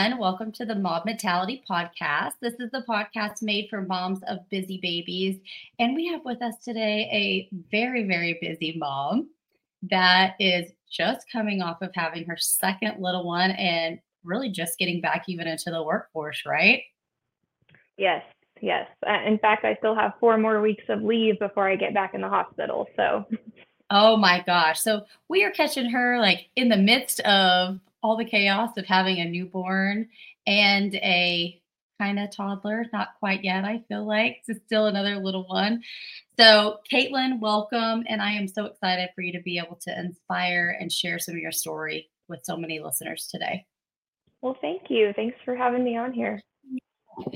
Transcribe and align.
everyone. 0.00 0.18
Welcome 0.18 0.52
to 0.52 0.64
the 0.64 0.74
Mom 0.74 1.02
Mentality 1.04 1.62
Podcast. 1.68 2.32
This 2.40 2.54
is 2.54 2.70
the 2.70 2.84
podcast 2.88 3.42
made 3.42 3.68
for 3.68 3.82
moms 3.82 4.20
of 4.28 4.48
busy 4.48 4.78
babies. 4.80 5.38
And 5.78 5.94
we 5.94 6.06
have 6.06 6.24
with 6.24 6.40
us 6.40 6.54
today 6.64 7.08
a 7.12 7.48
very, 7.70 8.04
very 8.04 8.38
busy 8.40 8.76
mom 8.78 9.28
that 9.90 10.36
is 10.40 10.72
just 10.90 11.26
coming 11.30 11.60
off 11.60 11.82
of 11.82 11.90
having 11.94 12.24
her 12.24 12.36
second 12.38 13.02
little 13.02 13.26
one 13.26 13.50
and 13.50 13.98
really 14.24 14.48
just 14.48 14.78
getting 14.78 15.02
back 15.02 15.24
even 15.28 15.46
into 15.46 15.70
the 15.70 15.82
workforce, 15.82 16.44
right? 16.46 16.82
Yes, 17.98 18.24
yes. 18.62 18.88
Uh, 19.06 19.18
in 19.26 19.38
fact, 19.38 19.66
I 19.66 19.74
still 19.74 19.94
have 19.94 20.14
four 20.18 20.38
more 20.38 20.62
weeks 20.62 20.84
of 20.88 21.02
leave 21.02 21.38
before 21.38 21.68
I 21.68 21.76
get 21.76 21.92
back 21.92 22.14
in 22.14 22.22
the 22.22 22.28
hospital. 22.28 22.88
So, 22.96 23.26
oh 23.90 24.16
my 24.16 24.42
gosh. 24.46 24.80
So, 24.80 25.04
we 25.28 25.44
are 25.44 25.50
catching 25.50 25.90
her 25.90 26.18
like 26.18 26.46
in 26.56 26.70
the 26.70 26.78
midst 26.78 27.20
of 27.20 27.80
all 28.02 28.16
the 28.16 28.24
chaos 28.24 28.70
of 28.76 28.86
having 28.86 29.18
a 29.18 29.24
newborn 29.24 30.08
and 30.46 30.94
a 30.96 31.60
kind 32.00 32.18
of 32.18 32.34
toddler, 32.34 32.86
not 32.92 33.10
quite 33.18 33.44
yet, 33.44 33.64
I 33.64 33.82
feel 33.88 34.06
like. 34.06 34.42
It's 34.48 34.60
still 34.64 34.86
another 34.86 35.16
little 35.16 35.46
one. 35.46 35.82
So, 36.38 36.78
Caitlin, 36.90 37.40
welcome. 37.40 38.04
And 38.08 38.22
I 38.22 38.32
am 38.32 38.48
so 38.48 38.64
excited 38.64 39.10
for 39.14 39.20
you 39.20 39.32
to 39.32 39.42
be 39.42 39.58
able 39.58 39.76
to 39.82 39.98
inspire 39.98 40.78
and 40.80 40.90
share 40.90 41.18
some 41.18 41.34
of 41.34 41.40
your 41.40 41.52
story 41.52 42.08
with 42.28 42.40
so 42.44 42.56
many 42.56 42.80
listeners 42.80 43.28
today. 43.30 43.66
Well, 44.40 44.56
thank 44.62 44.84
you. 44.88 45.12
Thanks 45.14 45.36
for 45.44 45.54
having 45.54 45.84
me 45.84 45.98
on 45.98 46.12
here. 46.12 46.40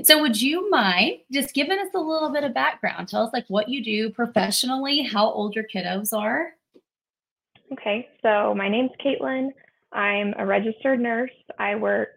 So, 0.03 0.23
would 0.23 0.41
you 0.41 0.71
mind 0.71 1.19
just 1.31 1.53
giving 1.53 1.79
us 1.79 1.89
a 1.95 2.01
little 2.01 2.31
bit 2.31 2.45
of 2.45 2.55
background? 2.55 3.09
Tell 3.09 3.27
us 3.27 3.35
like 3.35 3.45
what 3.49 3.69
you 3.69 3.85
do 3.85 4.09
professionally, 4.09 5.03
how 5.03 5.31
old 5.31 5.55
your 5.55 5.65
kiddos 5.65 6.17
are. 6.17 6.55
Okay, 7.73 8.09
so 8.23 8.55
my 8.55 8.69
name's 8.69 8.93
Caitlin. 9.05 9.51
I'm 9.95 10.35
a 10.39 10.45
registered 10.45 11.01
nurse. 11.01 11.31
I 11.59 11.77
work 11.77 12.17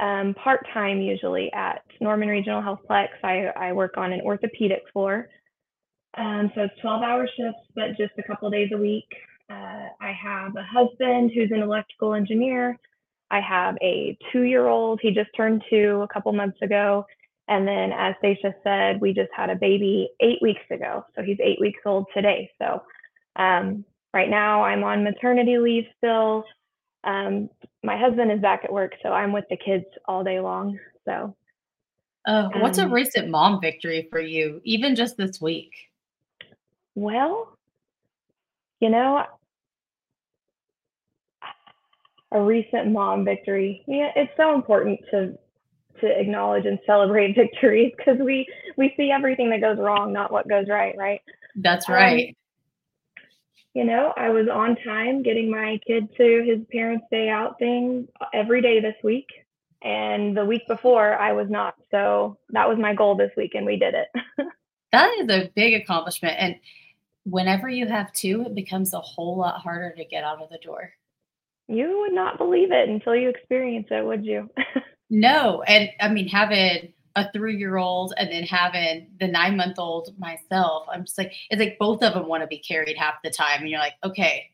um, 0.00 0.34
part 0.34 0.66
time 0.72 1.00
usually 1.00 1.52
at 1.52 1.82
Norman 2.00 2.28
Regional 2.28 2.62
Healthplex. 2.62 3.08
I, 3.22 3.46
I 3.56 3.72
work 3.72 3.96
on 3.96 4.12
an 4.12 4.20
orthopedic 4.22 4.82
floor. 4.92 5.28
Um, 6.16 6.50
so 6.54 6.62
it's 6.62 6.80
12 6.80 7.02
hour 7.02 7.26
shifts, 7.36 7.60
but 7.74 7.96
just 7.96 8.12
a 8.18 8.22
couple 8.22 8.48
days 8.50 8.70
a 8.72 8.78
week. 8.78 9.08
Uh, 9.50 9.88
I 10.00 10.12
have 10.12 10.56
a 10.56 10.62
husband 10.62 11.32
who's 11.34 11.50
an 11.50 11.62
electrical 11.62 12.14
engineer. 12.14 12.78
I 13.30 13.40
have 13.40 13.76
a 13.82 14.16
two 14.32 14.42
year 14.42 14.68
old. 14.68 15.00
He 15.02 15.10
just 15.10 15.30
turned 15.36 15.62
two 15.68 16.04
a 16.08 16.12
couple 16.12 16.32
months 16.32 16.58
ago. 16.62 17.04
And 17.48 17.68
then, 17.68 17.92
as 17.92 18.14
Sasha 18.22 18.54
said, 18.62 19.00
we 19.00 19.12
just 19.12 19.30
had 19.36 19.50
a 19.50 19.56
baby 19.56 20.08
eight 20.20 20.38
weeks 20.40 20.62
ago. 20.70 21.04
So 21.14 21.22
he's 21.22 21.38
eight 21.42 21.60
weeks 21.60 21.80
old 21.84 22.06
today. 22.14 22.50
So 22.58 22.82
um, 23.36 23.84
right 24.14 24.30
now 24.30 24.62
I'm 24.62 24.82
on 24.82 25.04
maternity 25.04 25.58
leave 25.58 25.84
still. 25.98 26.44
Um, 27.04 27.50
my 27.82 27.98
husband 27.98 28.32
is 28.32 28.40
back 28.40 28.64
at 28.64 28.72
work, 28.72 28.92
so 29.02 29.10
I'm 29.10 29.32
with 29.32 29.44
the 29.50 29.56
kids 29.56 29.84
all 30.06 30.24
day 30.24 30.40
long. 30.40 30.78
So, 31.04 31.36
uh, 32.26 32.48
what's 32.56 32.78
um, 32.78 32.90
a 32.90 32.92
recent 32.94 33.28
mom 33.28 33.60
victory 33.60 34.08
for 34.10 34.20
you, 34.20 34.60
even 34.64 34.96
just 34.96 35.16
this 35.16 35.40
week? 35.40 35.72
Well, 36.94 37.56
you 38.80 38.88
know, 38.88 39.24
a 42.32 42.40
recent 42.40 42.90
mom 42.90 43.24
victory. 43.24 43.84
Yeah, 43.86 44.10
it's 44.16 44.32
so 44.36 44.54
important 44.54 45.00
to 45.10 45.38
to 46.00 46.20
acknowledge 46.20 46.66
and 46.66 46.78
celebrate 46.86 47.36
victories 47.36 47.92
because 47.96 48.18
we 48.18 48.46
we 48.76 48.92
see 48.96 49.10
everything 49.10 49.50
that 49.50 49.60
goes 49.60 49.78
wrong, 49.78 50.12
not 50.12 50.32
what 50.32 50.48
goes 50.48 50.66
right, 50.68 50.94
right? 50.96 51.20
That's 51.56 51.88
right. 51.88 52.28
Um, 52.28 52.34
you 53.74 53.84
know, 53.84 54.14
I 54.16 54.30
was 54.30 54.46
on 54.48 54.76
time 54.76 55.22
getting 55.22 55.50
my 55.50 55.80
kid 55.84 56.08
to 56.16 56.44
his 56.46 56.64
parents' 56.70 57.06
day 57.10 57.28
out 57.28 57.58
thing 57.58 58.06
every 58.32 58.62
day 58.62 58.80
this 58.80 58.94
week. 59.02 59.26
And 59.82 60.36
the 60.36 60.44
week 60.44 60.66
before, 60.68 61.14
I 61.14 61.32
was 61.32 61.50
not. 61.50 61.74
So 61.90 62.38
that 62.50 62.68
was 62.68 62.78
my 62.78 62.94
goal 62.94 63.16
this 63.16 63.32
week, 63.36 63.54
and 63.54 63.66
we 63.66 63.76
did 63.76 63.94
it. 63.94 64.08
that 64.92 65.10
is 65.18 65.28
a 65.28 65.50
big 65.54 65.74
accomplishment. 65.74 66.36
And 66.38 66.56
whenever 67.24 67.68
you 67.68 67.86
have 67.86 68.12
two, 68.12 68.42
it 68.46 68.54
becomes 68.54 68.94
a 68.94 69.00
whole 69.00 69.36
lot 69.36 69.60
harder 69.60 69.94
to 69.96 70.04
get 70.04 70.24
out 70.24 70.40
of 70.40 70.48
the 70.48 70.58
door. 70.58 70.92
You 71.66 72.00
would 72.00 72.14
not 72.14 72.38
believe 72.38 72.70
it 72.70 72.88
until 72.88 73.16
you 73.16 73.28
experience 73.28 73.88
it, 73.90 74.04
would 74.04 74.24
you? 74.24 74.48
no. 75.10 75.62
And 75.62 75.90
I 76.00 76.08
mean, 76.08 76.28
having 76.28 76.92
a 77.16 77.30
three 77.32 77.56
year 77.56 77.76
old 77.76 78.12
and 78.16 78.30
then 78.30 78.42
having 78.44 79.08
the 79.20 79.28
nine 79.28 79.56
month 79.56 79.78
old 79.78 80.18
myself, 80.18 80.86
I'm 80.92 81.04
just 81.04 81.18
like, 81.18 81.32
it's 81.50 81.60
like 81.60 81.78
both 81.78 82.02
of 82.02 82.14
them 82.14 82.26
want 82.26 82.42
to 82.42 82.46
be 82.46 82.58
carried 82.58 82.96
half 82.96 83.14
the 83.22 83.30
time. 83.30 83.60
And 83.60 83.70
you're 83.70 83.80
like, 83.80 83.94
okay, 84.04 84.50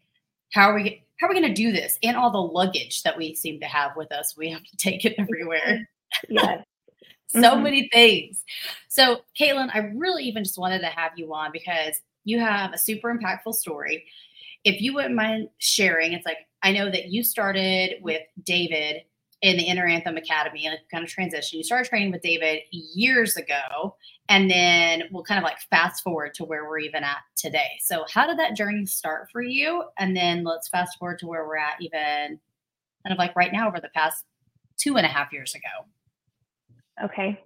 how 0.52 0.70
are 0.70 0.74
we, 0.74 1.02
how 1.18 1.26
are 1.26 1.30
we 1.30 1.40
going 1.40 1.54
to 1.54 1.62
do 1.62 1.72
this? 1.72 1.98
And 2.02 2.16
all 2.16 2.30
the 2.30 2.38
luggage 2.38 3.02
that 3.02 3.16
we 3.16 3.34
seem 3.34 3.60
to 3.60 3.66
have 3.66 3.96
with 3.96 4.12
us, 4.12 4.36
we 4.36 4.50
have 4.50 4.64
to 4.64 4.76
take 4.76 5.04
it 5.04 5.14
everywhere. 5.18 5.88
Yes. 6.28 6.64
so 7.28 7.38
mm-hmm. 7.38 7.62
many 7.62 7.88
things. 7.92 8.42
So, 8.88 9.20
Caitlin, 9.38 9.70
I 9.72 9.92
really 9.94 10.24
even 10.24 10.42
just 10.42 10.58
wanted 10.58 10.80
to 10.80 10.88
have 10.88 11.12
you 11.14 11.32
on 11.32 11.52
because 11.52 12.00
you 12.24 12.40
have 12.40 12.72
a 12.72 12.78
super 12.78 13.16
impactful 13.16 13.54
story. 13.54 14.06
If 14.64 14.80
you 14.80 14.92
wouldn't 14.92 15.14
mind 15.14 15.50
sharing, 15.58 16.12
it's 16.12 16.26
like, 16.26 16.38
I 16.64 16.72
know 16.72 16.90
that 16.90 17.12
you 17.12 17.22
started 17.22 18.02
with 18.02 18.22
David 18.42 19.02
in 19.42 19.56
the 19.56 19.62
Inner 19.62 19.86
Anthem 19.86 20.16
Academy, 20.16 20.68
like 20.68 20.80
kind 20.90 21.02
of 21.02 21.10
transition. 21.10 21.58
You 21.58 21.64
started 21.64 21.88
training 21.88 22.12
with 22.12 22.20
David 22.20 22.60
years 22.70 23.36
ago, 23.36 23.96
and 24.28 24.50
then 24.50 25.04
we'll 25.10 25.24
kind 25.24 25.38
of 25.38 25.44
like 25.44 25.58
fast 25.70 26.02
forward 26.02 26.34
to 26.34 26.44
where 26.44 26.68
we're 26.68 26.80
even 26.80 27.02
at 27.02 27.18
today. 27.36 27.78
So, 27.80 28.04
how 28.12 28.26
did 28.26 28.38
that 28.38 28.56
journey 28.56 28.84
start 28.86 29.28
for 29.32 29.42
you? 29.42 29.84
And 29.98 30.14
then 30.16 30.44
let's 30.44 30.68
fast 30.68 30.98
forward 30.98 31.18
to 31.20 31.26
where 31.26 31.46
we're 31.46 31.56
at, 31.56 31.80
even 31.80 32.38
kind 33.02 33.12
of 33.12 33.18
like 33.18 33.34
right 33.34 33.52
now 33.52 33.66
over 33.68 33.80
the 33.80 33.90
past 33.94 34.24
two 34.76 34.96
and 34.96 35.06
a 35.06 35.08
half 35.08 35.32
years 35.32 35.54
ago. 35.54 35.86
Okay. 37.04 37.40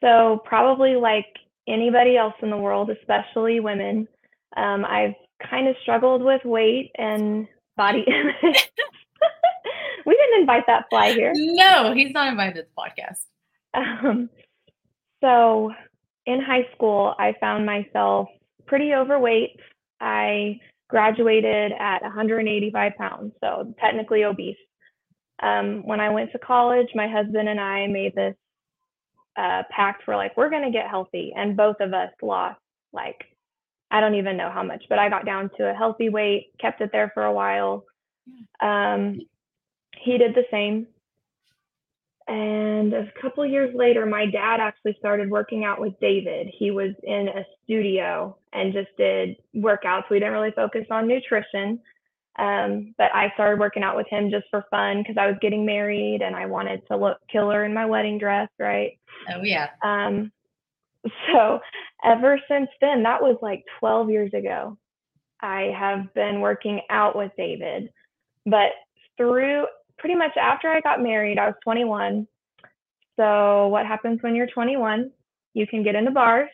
So, 0.00 0.40
probably 0.44 0.96
like 0.96 1.26
anybody 1.66 2.16
else 2.16 2.34
in 2.40 2.48
the 2.48 2.56
world, 2.56 2.88
especially 2.88 3.60
women, 3.60 4.08
um, 4.56 4.86
I've 4.86 5.14
kind 5.50 5.68
of 5.68 5.76
struggled 5.82 6.22
with 6.22 6.42
weight 6.44 6.90
and 6.96 7.46
body 7.76 8.04
image 8.06 8.70
we 10.08 10.16
didn't 10.16 10.40
invite 10.40 10.64
that 10.66 10.86
fly 10.88 11.12
here. 11.12 11.32
No, 11.36 11.92
he's 11.92 12.14
not 12.14 12.28
invited 12.28 12.54
to 12.54 12.62
the 12.62 12.68
podcast. 12.76 13.26
Um, 13.74 14.30
so 15.22 15.70
in 16.24 16.40
high 16.40 16.66
school, 16.74 17.14
I 17.18 17.34
found 17.40 17.66
myself 17.66 18.28
pretty 18.66 18.94
overweight. 18.94 19.60
I 20.00 20.60
graduated 20.88 21.72
at 21.78 22.00
185 22.00 22.92
pounds, 22.96 23.34
so 23.44 23.74
technically 23.78 24.24
obese. 24.24 24.56
Um, 25.42 25.82
when 25.86 26.00
I 26.00 26.08
went 26.08 26.32
to 26.32 26.38
college, 26.38 26.88
my 26.94 27.06
husband 27.06 27.46
and 27.46 27.60
I 27.60 27.86
made 27.86 28.14
this 28.14 28.34
uh, 29.36 29.64
pact 29.70 30.04
for 30.04 30.16
like, 30.16 30.34
we're 30.38 30.48
going 30.48 30.64
to 30.64 30.70
get 30.70 30.88
healthy. 30.88 31.34
And 31.36 31.54
both 31.54 31.76
of 31.80 31.92
us 31.92 32.10
lost 32.22 32.58
like, 32.94 33.26
I 33.90 34.00
don't 34.00 34.14
even 34.14 34.38
know 34.38 34.50
how 34.50 34.62
much, 34.62 34.84
but 34.88 34.98
I 34.98 35.10
got 35.10 35.26
down 35.26 35.50
to 35.58 35.70
a 35.70 35.74
healthy 35.74 36.08
weight, 36.08 36.46
kept 36.58 36.80
it 36.80 36.90
there 36.92 37.10
for 37.12 37.24
a 37.24 37.32
while. 37.32 37.84
Um, 38.60 39.18
he 40.00 40.18
did 40.18 40.34
the 40.34 40.44
same. 40.50 40.86
And 42.28 42.92
a 42.92 43.10
couple 43.20 43.44
years 43.46 43.74
later, 43.74 44.04
my 44.04 44.26
dad 44.26 44.60
actually 44.60 44.96
started 44.98 45.30
working 45.30 45.64
out 45.64 45.80
with 45.80 45.98
David. 45.98 46.48
He 46.52 46.70
was 46.70 46.90
in 47.02 47.28
a 47.28 47.44
studio 47.64 48.36
and 48.52 48.74
just 48.74 48.94
did 48.98 49.36
workouts. 49.56 50.10
We 50.10 50.18
didn't 50.18 50.34
really 50.34 50.50
focus 50.50 50.84
on 50.90 51.08
nutrition. 51.08 51.80
Um, 52.38 52.94
but 52.98 53.12
I 53.14 53.32
started 53.34 53.58
working 53.58 53.82
out 53.82 53.96
with 53.96 54.06
him 54.08 54.30
just 54.30 54.44
for 54.50 54.66
fun 54.70 54.98
because 54.98 55.16
I 55.18 55.26
was 55.26 55.36
getting 55.40 55.64
married 55.64 56.20
and 56.22 56.36
I 56.36 56.46
wanted 56.46 56.86
to 56.88 56.96
look 56.96 57.18
killer 57.32 57.64
in 57.64 57.72
my 57.72 57.86
wedding 57.86 58.18
dress, 58.18 58.48
right? 58.58 58.98
Oh, 59.34 59.42
yeah. 59.42 59.70
Um, 59.82 60.30
so 61.32 61.60
ever 62.04 62.38
since 62.46 62.68
then, 62.82 63.02
that 63.04 63.22
was 63.22 63.38
like 63.40 63.64
12 63.80 64.10
years 64.10 64.34
ago, 64.34 64.76
I 65.40 65.72
have 65.78 66.12
been 66.14 66.40
working 66.40 66.82
out 66.90 67.16
with 67.16 67.32
David. 67.38 67.90
But 68.44 68.72
through 69.16 69.66
pretty 69.98 70.14
much 70.14 70.36
after 70.40 70.68
I 70.68 70.80
got 70.80 71.02
married, 71.02 71.38
I 71.38 71.46
was 71.46 71.54
21. 71.64 72.26
So, 73.16 73.68
what 73.68 73.86
happens 73.86 74.22
when 74.22 74.34
you're 74.34 74.46
21? 74.46 75.10
You 75.54 75.66
can 75.66 75.82
get 75.82 75.94
into 75.94 76.10
bars. 76.10 76.50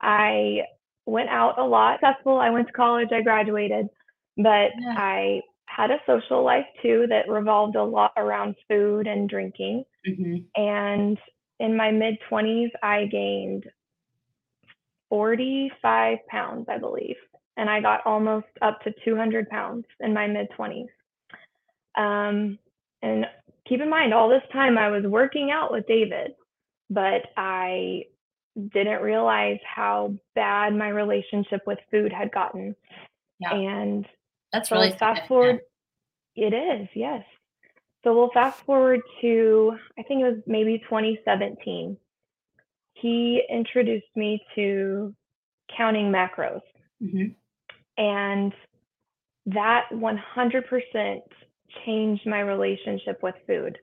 I 0.00 0.60
went 1.06 1.28
out 1.28 1.58
a 1.58 1.64
lot, 1.64 2.00
successful. 2.00 2.38
I 2.38 2.50
went 2.50 2.68
to 2.68 2.72
college, 2.72 3.08
I 3.12 3.22
graduated, 3.22 3.88
but 4.36 4.70
yeah. 4.80 4.94
I 4.96 5.40
had 5.66 5.90
a 5.90 5.98
social 6.06 6.44
life 6.44 6.66
too 6.82 7.06
that 7.08 7.28
revolved 7.28 7.76
a 7.76 7.82
lot 7.82 8.12
around 8.16 8.54
food 8.68 9.06
and 9.06 9.28
drinking. 9.28 9.84
Mm-hmm. 10.06 10.36
And 10.56 11.18
in 11.58 11.76
my 11.76 11.90
mid 11.90 12.16
20s, 12.30 12.70
I 12.82 13.06
gained 13.06 13.64
45 15.08 16.18
pounds, 16.28 16.66
I 16.68 16.78
believe. 16.78 17.16
And 17.56 17.68
I 17.68 17.80
got 17.80 18.00
almost 18.06 18.46
up 18.62 18.80
to 18.82 18.92
200 19.04 19.48
pounds 19.48 19.84
in 20.00 20.14
my 20.14 20.26
mid 20.26 20.48
20s. 20.58 20.86
Um, 22.00 22.58
and 23.02 23.26
keep 23.68 23.80
in 23.80 23.90
mind, 23.90 24.14
all 24.14 24.28
this 24.28 24.42
time 24.52 24.78
I 24.78 24.88
was 24.88 25.04
working 25.04 25.50
out 25.50 25.70
with 25.70 25.86
David, 25.86 26.32
but 26.88 27.22
I 27.36 28.04
didn't 28.72 29.02
realize 29.02 29.58
how 29.64 30.14
bad 30.34 30.74
my 30.74 30.88
relationship 30.88 31.62
with 31.66 31.78
food 31.90 32.12
had 32.12 32.32
gotten. 32.32 32.74
Yeah. 33.38 33.54
And 33.54 34.06
that's 34.52 34.70
really 34.70 34.92
fast 34.92 35.26
forward. 35.28 35.60
It 36.36 36.52
is, 36.54 36.88
yes. 36.94 37.24
So 38.02 38.14
we'll 38.14 38.30
fast 38.32 38.60
forward 38.64 39.00
to, 39.20 39.76
I 39.98 40.02
think 40.02 40.22
it 40.22 40.24
was 40.24 40.42
maybe 40.46 40.78
2017. 40.78 41.96
He 42.94 43.42
introduced 43.50 44.06
me 44.16 44.42
to 44.54 45.14
counting 45.76 46.10
macros. 46.10 46.62
Mm-hmm. 47.02 47.32
And 47.98 48.52
that 49.46 49.86
100% 49.92 51.20
changed 51.84 52.26
my 52.26 52.40
relationship 52.40 53.22
with 53.22 53.34
food. 53.46 53.78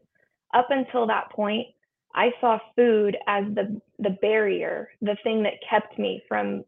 Up 0.53 0.67
until 0.69 1.07
that 1.07 1.31
point, 1.31 1.67
I 2.15 2.31
saw 2.41 2.57
food 2.75 3.17
as 3.27 3.45
the 3.53 3.79
the 3.99 4.17
barrier, 4.21 4.89
the 5.01 5.17
thing 5.23 5.43
that 5.43 5.53
kept 5.69 5.99
me 5.99 6.23
from 6.27 6.63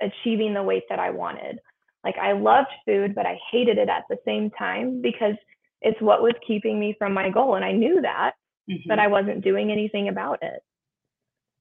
achieving 0.00 0.54
the 0.54 0.62
weight 0.62 0.84
that 0.88 0.98
I 0.98 1.10
wanted. 1.10 1.60
Like 2.04 2.16
I 2.16 2.32
loved 2.32 2.68
food, 2.86 3.14
but 3.14 3.26
I 3.26 3.38
hated 3.50 3.78
it 3.78 3.88
at 3.88 4.04
the 4.08 4.18
same 4.24 4.50
time 4.50 5.02
because 5.02 5.34
it's 5.82 6.00
what 6.00 6.22
was 6.22 6.34
keeping 6.46 6.78
me 6.78 6.94
from 6.98 7.12
my 7.12 7.30
goal. 7.30 7.54
And 7.56 7.64
I 7.64 7.72
knew 7.72 8.00
that, 8.02 8.32
mm-hmm. 8.70 8.88
but 8.88 8.98
I 8.98 9.08
wasn't 9.08 9.44
doing 9.44 9.70
anything 9.70 10.08
about 10.08 10.38
it. 10.42 10.62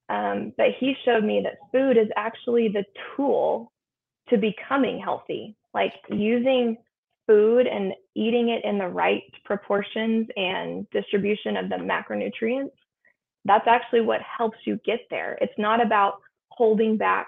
Um, 0.09 0.53
but 0.57 0.67
he 0.79 0.95
showed 1.03 1.23
me 1.23 1.43
that 1.43 1.57
food 1.71 1.97
is 1.97 2.07
actually 2.15 2.69
the 2.69 2.85
tool 3.15 3.71
to 4.29 4.37
becoming 4.37 4.99
healthy, 4.99 5.55
like 5.73 5.93
using 6.09 6.77
food 7.27 7.67
and 7.67 7.93
eating 8.15 8.49
it 8.49 8.63
in 8.63 8.77
the 8.77 8.87
right 8.87 9.23
proportions 9.43 10.27
and 10.35 10.89
distribution 10.89 11.57
of 11.57 11.69
the 11.69 11.75
macronutrients. 11.75 12.71
That's 13.45 13.67
actually 13.67 14.01
what 14.01 14.21
helps 14.21 14.57
you 14.65 14.79
get 14.85 15.01
there. 15.09 15.37
It's 15.41 15.53
not 15.57 15.85
about 15.85 16.21
holding 16.49 16.97
back 16.97 17.27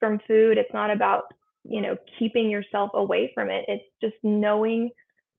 from 0.00 0.18
food. 0.26 0.58
It's 0.58 0.72
not 0.74 0.90
about, 0.90 1.24
you 1.64 1.80
know, 1.80 1.96
keeping 2.18 2.50
yourself 2.50 2.90
away 2.94 3.30
from 3.34 3.50
it. 3.50 3.64
It's 3.68 3.84
just 4.00 4.16
knowing 4.22 4.90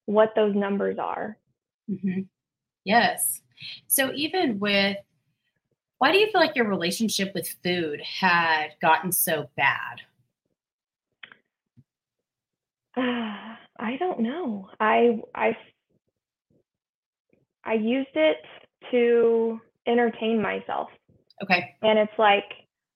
what 0.06 0.34
those 0.36 0.56
numbers 0.56 0.98
are. 1.00 1.38
Mm-hmm. 1.90 2.22
Yes. 2.86 3.42
So 3.88 4.12
even 4.14 4.60
with, 4.60 4.98
why 5.98 6.12
do 6.12 6.20
you 6.20 6.28
feel 6.32 6.40
like 6.40 6.56
your 6.56 6.70
relationship 6.70 7.34
with 7.34 7.56
food 7.64 8.02
had 8.02 8.70
gotten 8.82 9.12
so 9.12 9.50
bad? 9.58 10.02
Uh, 13.80 13.84
I 13.86 13.98
don't 13.98 14.20
know. 14.20 14.70
I 14.80 15.20
I 15.36 15.58
I 17.64 17.74
used 17.74 18.16
it 18.16 18.38
to 18.92 19.60
entertain 19.88 20.42
myself. 20.42 20.90
Okay. 21.44 21.76
And 21.82 22.00
it's 22.00 22.18
like 22.18 22.46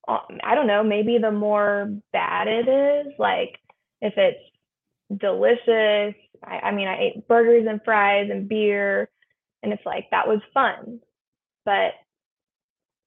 um, 0.07 0.39
I 0.43 0.55
don't 0.55 0.67
know, 0.67 0.83
maybe 0.83 1.17
the 1.19 1.31
more 1.31 1.89
bad 2.11 2.47
it 2.47 2.67
is, 2.67 3.13
like 3.19 3.59
if 4.01 4.13
it's 4.17 4.39
delicious. 5.19 6.15
I, 6.43 6.59
I 6.63 6.71
mean, 6.71 6.87
I 6.87 6.99
ate 6.99 7.27
burgers 7.27 7.67
and 7.69 7.81
fries 7.85 8.29
and 8.31 8.49
beer, 8.49 9.09
and 9.61 9.71
it's 9.71 9.85
like 9.85 10.09
that 10.11 10.27
was 10.27 10.41
fun. 10.53 10.99
But 11.65 11.91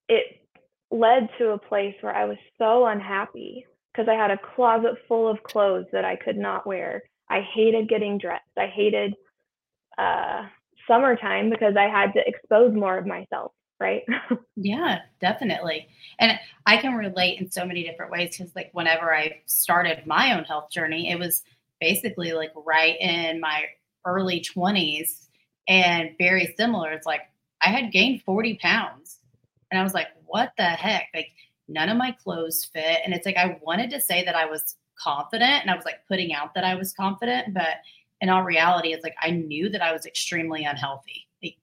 it 0.08 0.24
led 0.90 1.28
to 1.38 1.50
a 1.50 1.58
place 1.58 1.94
where 2.00 2.14
I 2.14 2.26
was 2.26 2.36
so 2.58 2.86
unhappy 2.86 3.66
because 3.92 4.08
I 4.08 4.14
had 4.14 4.30
a 4.30 4.38
closet 4.54 4.94
full 5.08 5.28
of 5.28 5.42
clothes 5.42 5.86
that 5.92 6.04
I 6.04 6.16
could 6.16 6.36
not 6.36 6.66
wear. 6.66 7.02
I 7.30 7.40
hated 7.40 7.88
getting 7.88 8.18
dressed. 8.18 8.44
I 8.58 8.66
hated 8.66 9.14
uh, 9.98 10.46
summertime 10.86 11.50
because 11.50 11.74
I 11.76 11.88
had 11.88 12.12
to 12.14 12.20
expose 12.26 12.74
more 12.74 12.98
of 12.98 13.06
myself 13.06 13.52
right? 13.80 14.02
yeah, 14.56 15.00
definitely. 15.20 15.88
And 16.18 16.38
I 16.66 16.76
can 16.76 16.94
relate 16.94 17.40
in 17.40 17.50
so 17.50 17.64
many 17.64 17.84
different 17.84 18.12
ways 18.12 18.36
because, 18.36 18.54
like, 18.54 18.70
whenever 18.72 19.14
I 19.14 19.42
started 19.46 20.06
my 20.06 20.36
own 20.36 20.44
health 20.44 20.70
journey, 20.70 21.10
it 21.10 21.18
was 21.18 21.42
basically 21.80 22.32
like 22.32 22.52
right 22.64 22.98
in 23.00 23.40
my 23.40 23.64
early 24.06 24.40
20s 24.40 25.26
and 25.68 26.10
very 26.18 26.54
similar. 26.56 26.92
It's 26.92 27.06
like 27.06 27.22
I 27.60 27.68
had 27.68 27.92
gained 27.92 28.22
40 28.22 28.58
pounds 28.62 29.18
and 29.70 29.78
I 29.78 29.82
was 29.82 29.94
like, 29.94 30.08
what 30.26 30.52
the 30.56 30.64
heck? 30.64 31.08
Like, 31.14 31.30
none 31.68 31.88
of 31.88 31.96
my 31.96 32.12
clothes 32.12 32.64
fit. 32.64 33.00
And 33.04 33.14
it's 33.14 33.26
like 33.26 33.36
I 33.36 33.58
wanted 33.62 33.90
to 33.90 34.00
say 34.00 34.24
that 34.24 34.36
I 34.36 34.46
was 34.46 34.76
confident 34.96 35.62
and 35.62 35.70
I 35.70 35.76
was 35.76 35.84
like 35.84 36.06
putting 36.08 36.32
out 36.32 36.54
that 36.54 36.64
I 36.64 36.74
was 36.74 36.92
confident, 36.92 37.54
but 37.54 37.78
in 38.20 38.28
all 38.28 38.42
reality, 38.42 38.92
it's 38.92 39.04
like 39.04 39.16
I 39.20 39.30
knew 39.30 39.68
that 39.68 39.82
I 39.82 39.92
was 39.92 40.06
extremely 40.06 40.64
unhealthy. 40.64 41.26
Like, 41.42 41.56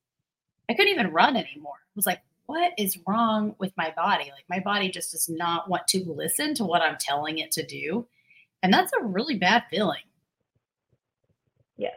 I 0.70 0.74
couldn't 0.74 0.94
even 0.94 1.12
run 1.12 1.36
anymore 1.36 1.78
It 1.90 1.96
was 1.96 2.06
like, 2.06 2.22
what 2.46 2.74
is 2.78 3.00
wrong 3.08 3.56
with 3.60 3.72
my 3.78 3.94
body? 3.96 4.26
Like 4.26 4.44
my 4.50 4.60
body 4.60 4.90
just 4.90 5.12
does 5.12 5.30
not 5.30 5.70
want 5.70 5.88
to 5.90 6.04
listen 6.04 6.54
to 6.56 6.66
what 6.66 6.82
I'm 6.82 6.98
telling 7.00 7.40
it 7.40 7.52
to 7.52 7.66
do. 7.66 8.06
And 8.62 8.74
that's 8.74 8.92
a 8.94 9.04
really 9.04 9.38
bad 9.38 9.64
feeling. 9.70 10.02
Yes. 11.78 11.96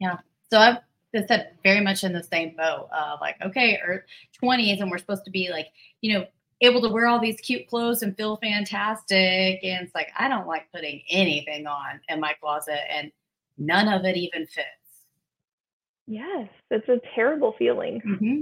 Yeah. 0.00 0.18
So 0.50 0.58
I've 0.58 0.78
said 1.26 1.52
very 1.62 1.80
much 1.80 2.04
in 2.04 2.12
the 2.12 2.22
same 2.22 2.54
boat 2.56 2.88
of 2.92 3.20
like, 3.20 3.36
okay, 3.42 3.76
or 3.76 4.04
20s, 4.42 4.80
and 4.80 4.90
we're 4.90 4.98
supposed 4.98 5.24
to 5.24 5.30
be 5.30 5.48
like, 5.50 5.68
you 6.00 6.12
know, 6.12 6.26
able 6.60 6.80
to 6.82 6.88
wear 6.88 7.06
all 7.06 7.20
these 7.20 7.40
cute 7.40 7.66
clothes 7.66 8.02
and 8.02 8.16
feel 8.16 8.36
fantastic. 8.36 9.60
And 9.62 9.86
it's 9.86 9.94
like, 9.94 10.10
I 10.18 10.28
don't 10.28 10.46
like 10.46 10.70
putting 10.72 11.02
anything 11.10 11.66
on 11.66 12.00
in 12.08 12.20
my 12.20 12.34
closet, 12.40 12.80
and 12.90 13.10
none 13.58 13.88
of 13.88 14.04
it 14.04 14.16
even 14.16 14.46
fits. 14.46 14.68
Yes, 16.06 16.48
it's 16.70 16.88
a 16.88 17.00
terrible 17.14 17.54
feeling. 17.58 18.02
Mm-hmm. 18.06 18.40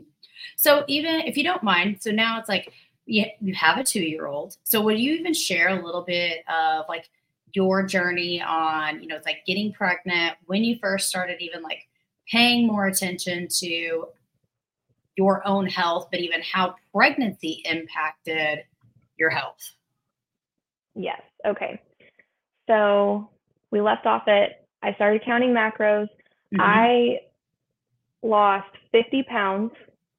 So 0.57 0.85
even 0.89 1.21
if 1.21 1.37
you 1.37 1.45
don't 1.45 1.63
mind, 1.63 1.99
so 2.01 2.11
now 2.11 2.39
it's 2.41 2.49
like 2.49 2.73
you, 3.07 3.25
you 3.41 3.55
have 3.55 3.79
a 3.79 3.85
two 3.85 4.03
year 4.03 4.27
old. 4.27 4.57
So 4.65 4.81
would 4.83 4.99
you 4.99 5.13
even 5.13 5.35
share 5.35 5.69
a 5.69 5.85
little 5.85 6.03
bit 6.03 6.39
of 6.49 6.87
like 6.89 7.09
your 7.55 7.85
journey 7.85 8.43
on, 8.43 9.01
you 9.01 9.07
know, 9.07 9.17
it's 9.17 9.27
like 9.27 9.45
getting 9.47 9.73
pregnant, 9.73 10.37
when 10.47 10.65
you 10.65 10.77
first 10.81 11.09
started 11.09 11.41
even 11.41 11.63
like 11.63 11.87
paying 12.29 12.67
more 12.67 12.87
attention 12.87 13.47
to 13.61 14.07
your 15.17 15.47
own 15.47 15.67
health, 15.67 16.09
but 16.11 16.21
even 16.21 16.41
how 16.43 16.75
pregnancy 16.95 17.63
impacted 17.65 18.61
your 19.17 19.31
health? 19.31 19.59
Yes. 20.95 21.21
Okay. 21.47 21.81
So 22.67 23.31
we 23.71 23.81
left 23.81 24.07
off 24.07 24.29
at 24.29 24.67
I 24.83 24.95
started 24.95 25.23
counting 25.25 25.51
macros. 25.51 26.09
Mm-hmm. 26.53 26.61
I 26.61 27.19
lost 28.23 28.71
50 28.93 29.25
pounds 29.25 29.73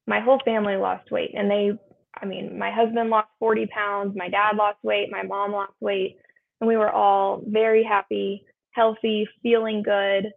my 0.05 0.19
whole 0.19 0.39
family 0.43 0.75
lost 0.75 1.09
weight 1.11 1.31
and 1.35 1.49
they 1.49 1.71
i 2.21 2.25
mean 2.25 2.57
my 2.57 2.71
husband 2.71 3.09
lost 3.09 3.29
40 3.39 3.67
pounds 3.67 4.15
my 4.15 4.29
dad 4.29 4.55
lost 4.57 4.77
weight 4.83 5.09
my 5.09 5.23
mom 5.23 5.51
lost 5.51 5.73
weight 5.79 6.17
and 6.59 6.67
we 6.67 6.75
were 6.75 6.91
all 6.91 7.41
very 7.47 7.83
happy 7.83 8.45
healthy 8.71 9.27
feeling 9.41 9.83
good 9.83 10.31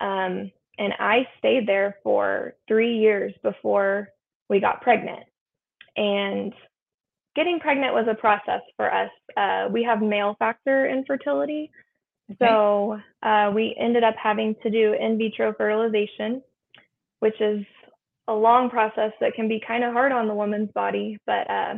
um, 0.00 0.50
and 0.78 0.92
i 0.98 1.26
stayed 1.38 1.66
there 1.66 1.96
for 2.02 2.54
three 2.68 2.96
years 2.96 3.32
before 3.42 4.08
we 4.48 4.60
got 4.60 4.80
pregnant 4.82 5.24
and 5.96 6.52
getting 7.34 7.58
pregnant 7.60 7.94
was 7.94 8.06
a 8.10 8.14
process 8.14 8.60
for 8.76 8.92
us 8.92 9.10
uh, 9.36 9.68
we 9.70 9.82
have 9.82 10.00
male 10.00 10.36
factor 10.38 10.88
infertility 10.88 11.70
okay. 12.30 12.36
so 12.40 12.98
uh, 13.22 13.50
we 13.54 13.76
ended 13.78 14.04
up 14.04 14.14
having 14.22 14.54
to 14.62 14.70
do 14.70 14.94
in 14.98 15.18
vitro 15.18 15.52
fertilization 15.54 16.42
which 17.20 17.40
is 17.40 17.64
a 18.28 18.32
long 18.32 18.70
process 18.70 19.12
that 19.20 19.34
can 19.34 19.48
be 19.48 19.62
kind 19.66 19.84
of 19.84 19.92
hard 19.92 20.12
on 20.12 20.26
the 20.26 20.34
woman's 20.34 20.70
body, 20.72 21.18
but 21.26 21.48
uh, 21.48 21.74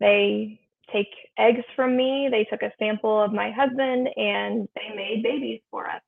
they 0.00 0.60
take 0.92 1.08
eggs 1.38 1.64
from 1.74 1.96
me. 1.96 2.28
They 2.30 2.44
took 2.44 2.62
a 2.62 2.72
sample 2.78 3.22
of 3.22 3.32
my 3.32 3.50
husband 3.50 4.08
and 4.16 4.68
they 4.74 4.94
made 4.94 5.22
babies 5.22 5.60
for 5.70 5.88
us. 5.88 6.02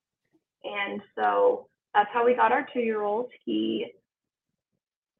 And 0.64 1.00
so 1.16 1.68
that's 1.98 2.10
how 2.12 2.24
we 2.24 2.34
got 2.34 2.52
our 2.52 2.64
two 2.72 2.78
year 2.78 3.02
old. 3.02 3.28
He, 3.44 3.86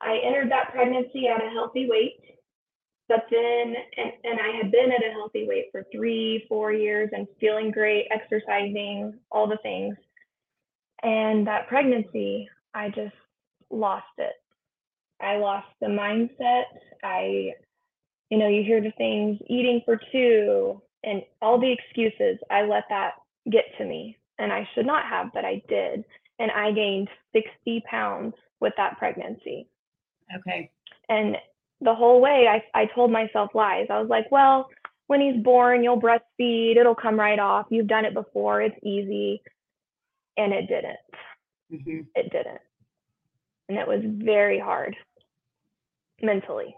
I 0.00 0.18
entered 0.24 0.48
that 0.52 0.70
pregnancy 0.72 1.26
at 1.26 1.44
a 1.44 1.50
healthy 1.50 1.88
weight, 1.90 2.20
but 3.08 3.24
then, 3.32 3.74
and, 3.96 4.12
and 4.22 4.38
I 4.38 4.56
had 4.56 4.70
been 4.70 4.92
at 4.92 5.04
a 5.04 5.12
healthy 5.12 5.44
weight 5.48 5.66
for 5.72 5.84
three, 5.90 6.44
four 6.48 6.72
years 6.72 7.10
and 7.12 7.26
feeling 7.40 7.72
great, 7.72 8.06
exercising, 8.12 9.14
all 9.32 9.48
the 9.48 9.58
things. 9.60 9.96
And 11.02 11.44
that 11.48 11.66
pregnancy, 11.66 12.48
I 12.74 12.90
just 12.90 13.14
lost 13.70 14.06
it. 14.18 14.34
I 15.20 15.38
lost 15.38 15.66
the 15.80 15.88
mindset. 15.88 16.64
I, 17.02 17.54
you 18.30 18.38
know, 18.38 18.48
you 18.48 18.62
hear 18.62 18.80
the 18.80 18.92
things 18.96 19.40
eating 19.48 19.82
for 19.84 19.98
two 20.12 20.80
and 21.02 21.22
all 21.42 21.58
the 21.58 21.72
excuses. 21.72 22.38
I 22.52 22.62
let 22.62 22.84
that 22.90 23.14
get 23.50 23.64
to 23.78 23.84
me 23.84 24.16
and 24.38 24.52
I 24.52 24.68
should 24.74 24.86
not 24.86 25.06
have, 25.06 25.32
but 25.34 25.44
I 25.44 25.60
did. 25.68 26.04
And 26.38 26.50
I 26.50 26.72
gained 26.72 27.08
60 27.32 27.82
pounds 27.88 28.34
with 28.60 28.72
that 28.76 28.98
pregnancy. 28.98 29.68
Okay. 30.36 30.70
And 31.08 31.36
the 31.80 31.94
whole 31.94 32.20
way 32.20 32.46
I, 32.48 32.80
I 32.80 32.86
told 32.86 33.10
myself 33.10 33.50
lies. 33.54 33.86
I 33.90 34.00
was 34.00 34.08
like, 34.08 34.30
well, 34.30 34.68
when 35.06 35.20
he's 35.20 35.42
born, 35.42 35.82
you'll 35.82 36.00
breastfeed, 36.00 36.76
it'll 36.76 36.94
come 36.94 37.18
right 37.18 37.38
off. 37.38 37.66
You've 37.70 37.86
done 37.86 38.04
it 38.04 38.14
before, 38.14 38.60
it's 38.60 38.78
easy. 38.82 39.42
And 40.36 40.52
it 40.52 40.68
didn't. 40.68 40.98
Mm-hmm. 41.72 42.00
It 42.14 42.30
didn't 42.30 42.60
and 43.68 43.78
it 43.78 43.86
was 43.86 44.00
very 44.04 44.58
hard 44.58 44.96
mentally. 46.22 46.74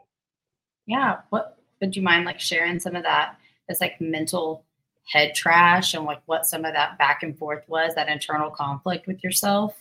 Yeah. 0.87 1.19
What 1.31 1.59
would 1.81 1.97
you 1.97 2.03
mind 2.03 2.25
like 2.25 2.41
sharing 2.41 2.81
some 2.81 2.97
of 2.97 3.05
that? 3.05 3.37
This 3.69 3.81
like 3.81 4.01
mental 4.01 4.65
head 5.11 5.35
trash 5.35 5.95
and 5.95 6.05
like 6.05 6.23
what 6.27 6.47
some 6.47 6.65
of 6.65 6.73
that 6.73 6.97
back 6.99 7.23
and 7.23 7.37
forth 7.37 7.65
was, 7.69 7.95
that 7.95 8.09
internal 8.09 8.51
conflict 8.51 9.07
with 9.07 9.23
yourself? 9.25 9.77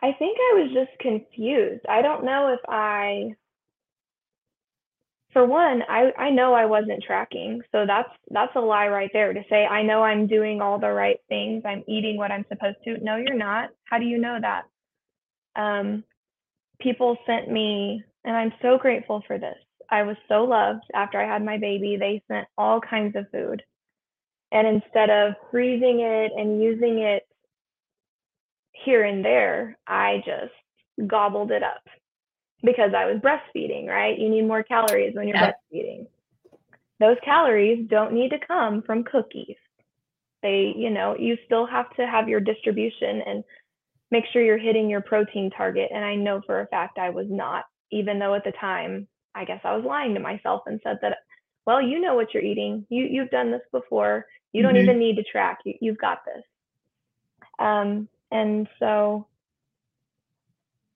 I 0.00 0.12
think 0.12 0.38
I 0.38 0.62
was 0.62 0.72
just 0.72 0.98
confused. 1.00 1.84
I 1.88 2.02
don't 2.02 2.24
know 2.24 2.52
if 2.52 2.60
I 2.68 3.34
for 5.32 5.44
one, 5.44 5.82
I, 5.88 6.10
I 6.16 6.30
know 6.30 6.54
I 6.54 6.64
wasn't 6.64 7.02
tracking. 7.02 7.62
So 7.72 7.84
that's 7.86 8.08
that's 8.30 8.54
a 8.56 8.60
lie 8.60 8.88
right 8.88 9.10
there 9.12 9.32
to 9.32 9.42
say 9.50 9.66
I 9.66 9.82
know 9.82 10.02
I'm 10.02 10.26
doing 10.26 10.60
all 10.60 10.78
the 10.78 10.90
right 10.90 11.18
things. 11.28 11.62
I'm 11.66 11.84
eating 11.86 12.16
what 12.16 12.30
I'm 12.30 12.44
supposed 12.48 12.78
to. 12.84 12.98
No, 13.02 13.16
you're 13.16 13.36
not. 13.36 13.70
How 13.84 13.98
do 13.98 14.04
you 14.04 14.18
know 14.18 14.38
that? 14.40 14.64
Um, 15.54 16.04
people 16.80 17.16
sent 17.26 17.50
me, 17.50 18.02
and 18.24 18.36
I'm 18.36 18.52
so 18.62 18.78
grateful 18.78 19.22
for 19.26 19.38
this. 19.38 19.56
I 19.90 20.02
was 20.02 20.16
so 20.28 20.44
loved 20.44 20.84
after 20.94 21.20
I 21.20 21.26
had 21.26 21.44
my 21.44 21.58
baby. 21.58 21.96
They 21.96 22.22
sent 22.28 22.46
all 22.56 22.80
kinds 22.80 23.16
of 23.16 23.30
food. 23.30 23.62
And 24.52 24.66
instead 24.66 25.10
of 25.10 25.34
freezing 25.50 26.00
it 26.00 26.32
and 26.36 26.62
using 26.62 26.98
it 26.98 27.26
here 28.72 29.04
and 29.04 29.24
there, 29.24 29.78
I 29.86 30.22
just 30.24 31.08
gobbled 31.08 31.50
it 31.50 31.62
up 31.62 31.82
because 32.62 32.92
I 32.96 33.06
was 33.06 33.20
breastfeeding, 33.20 33.86
right? 33.86 34.18
You 34.18 34.28
need 34.28 34.46
more 34.46 34.62
calories 34.62 35.14
when 35.14 35.28
you're 35.28 35.36
breastfeeding. 35.36 36.06
Those 37.00 37.16
calories 37.24 37.86
don't 37.88 38.12
need 38.12 38.30
to 38.30 38.38
come 38.46 38.82
from 38.82 39.04
cookies. 39.04 39.56
They, 40.42 40.72
you 40.76 40.90
know, 40.90 41.16
you 41.18 41.36
still 41.46 41.66
have 41.66 41.94
to 41.96 42.06
have 42.06 42.28
your 42.28 42.40
distribution 42.40 43.22
and 43.26 43.44
make 44.10 44.24
sure 44.32 44.42
you're 44.42 44.58
hitting 44.58 44.88
your 44.88 45.00
protein 45.00 45.50
target. 45.50 45.90
And 45.94 46.04
I 46.04 46.14
know 46.14 46.40
for 46.46 46.60
a 46.60 46.66
fact 46.66 46.98
I 46.98 47.10
was 47.10 47.26
not, 47.28 47.64
even 47.90 48.18
though 48.18 48.34
at 48.34 48.44
the 48.44 48.52
time, 48.52 49.06
I 49.34 49.44
guess 49.44 49.60
I 49.64 49.76
was 49.76 49.84
lying 49.84 50.14
to 50.14 50.20
myself 50.20 50.62
and 50.66 50.80
said 50.82 50.98
that, 51.02 51.18
well, 51.66 51.82
you 51.82 52.00
know 52.00 52.14
what 52.14 52.32
you're 52.32 52.42
eating. 52.42 52.86
You 52.88 53.04
you've 53.04 53.30
done 53.30 53.50
this 53.50 53.62
before. 53.72 54.26
You 54.52 54.62
don't 54.62 54.74
mm-hmm. 54.74 54.82
even 54.84 54.98
need 54.98 55.16
to 55.16 55.22
track. 55.22 55.58
You, 55.64 55.74
you've 55.80 55.98
got 55.98 56.24
this. 56.24 56.42
Um, 57.58 58.08
and 58.30 58.68
so 58.78 59.26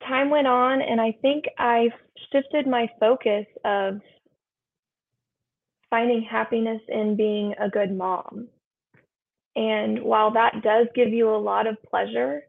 time 0.06 0.30
went 0.30 0.46
on 0.46 0.82
and 0.82 1.00
I 1.00 1.16
think 1.22 1.44
I 1.58 1.90
shifted 2.32 2.66
my 2.66 2.88
focus 2.98 3.46
of 3.64 4.00
finding 5.90 6.22
happiness 6.22 6.80
in 6.88 7.16
being 7.16 7.54
a 7.60 7.68
good 7.68 7.96
mom. 7.96 8.48
And 9.54 10.02
while 10.02 10.30
that 10.32 10.62
does 10.62 10.86
give 10.94 11.10
you 11.10 11.28
a 11.28 11.36
lot 11.36 11.66
of 11.66 11.76
pleasure, 11.82 12.42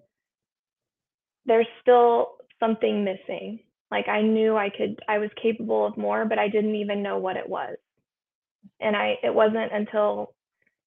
there's 1.45 1.67
still 1.81 2.35
something 2.59 3.03
missing. 3.03 3.59
Like 3.91 4.07
I 4.07 4.21
knew 4.21 4.57
I 4.57 4.69
could 4.69 4.99
I 5.07 5.17
was 5.19 5.29
capable 5.41 5.85
of 5.85 5.97
more, 5.97 6.25
but 6.25 6.39
I 6.39 6.47
didn't 6.47 6.75
even 6.75 7.03
know 7.03 7.17
what 7.17 7.37
it 7.37 7.47
was. 7.47 7.75
And 8.79 8.95
I 8.95 9.17
it 9.23 9.33
wasn't 9.33 9.71
until 9.71 10.33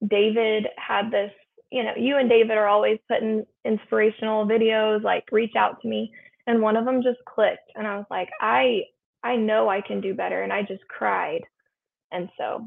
David 0.07 0.67
had 0.76 1.11
this, 1.11 1.31
you 1.71 1.83
know, 1.83 1.93
you 1.97 2.19
and 2.19 2.29
David 2.29 2.57
are 2.57 2.67
always 2.67 2.99
putting 3.09 3.47
inspirational 3.65 4.47
videos 4.47 5.03
like 5.03 5.25
reach 5.33 5.55
out 5.57 5.81
to 5.83 5.88
me 5.88 6.12
and 6.47 6.62
one 6.62 6.76
of 6.76 6.85
them 6.85 7.03
just 7.03 7.19
clicked 7.26 7.71
and 7.75 7.87
i 7.87 7.97
was 7.97 8.07
like 8.11 8.29
i 8.41 8.81
i 9.23 9.37
know 9.37 9.69
i 9.69 9.81
can 9.81 10.00
do 10.00 10.15
better 10.15 10.43
and 10.43 10.53
i 10.53 10.62
just 10.62 10.87
cried 10.88 11.43
and 12.12 12.29
so 12.38 12.67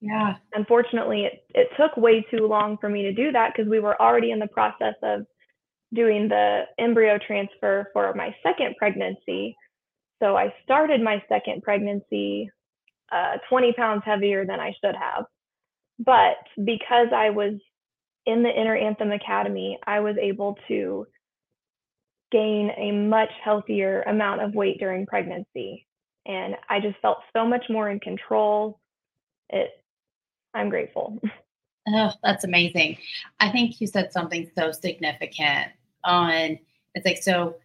yeah 0.00 0.34
unfortunately 0.54 1.24
it, 1.24 1.44
it 1.54 1.68
took 1.76 1.96
way 1.96 2.24
too 2.30 2.46
long 2.46 2.76
for 2.78 2.88
me 2.88 3.02
to 3.02 3.12
do 3.12 3.32
that 3.32 3.52
because 3.54 3.68
we 3.68 3.80
were 3.80 4.00
already 4.00 4.30
in 4.30 4.38
the 4.38 4.46
process 4.48 4.94
of 5.02 5.26
doing 5.94 6.28
the 6.28 6.62
embryo 6.78 7.18
transfer 7.18 7.88
for 7.92 8.14
my 8.14 8.34
second 8.42 8.74
pregnancy 8.78 9.56
so 10.22 10.36
i 10.36 10.52
started 10.64 11.00
my 11.00 11.22
second 11.28 11.62
pregnancy 11.62 12.50
uh, 13.10 13.36
20 13.48 13.72
pounds 13.74 14.02
heavier 14.04 14.46
than 14.46 14.60
i 14.60 14.72
should 14.82 14.96
have 14.96 15.24
but 15.98 16.36
because 16.64 17.08
i 17.14 17.30
was 17.30 17.54
in 18.26 18.42
the 18.42 18.50
inner 18.50 18.76
anthem 18.76 19.12
academy 19.12 19.78
i 19.86 20.00
was 20.00 20.16
able 20.20 20.56
to 20.68 21.06
gain 22.32 22.70
a 22.76 22.90
much 22.90 23.30
healthier 23.44 24.02
amount 24.02 24.40
of 24.40 24.54
weight 24.54 24.80
during 24.80 25.06
pregnancy. 25.06 25.86
And 26.26 26.56
I 26.68 26.80
just 26.80 26.98
felt 27.00 27.18
so 27.36 27.46
much 27.46 27.64
more 27.68 27.90
in 27.90 28.00
control. 28.00 28.80
It 29.50 29.70
I'm 30.52 30.70
grateful. 30.70 31.20
Oh, 31.88 32.12
that's 32.22 32.44
amazing. 32.44 32.96
I 33.40 33.50
think 33.50 33.80
you 33.80 33.88
said 33.88 34.12
something 34.12 34.48
so 34.54 34.70
significant 34.70 35.72
on 36.04 36.58
it's 36.94 37.06
like 37.06 37.22
so 37.22 37.56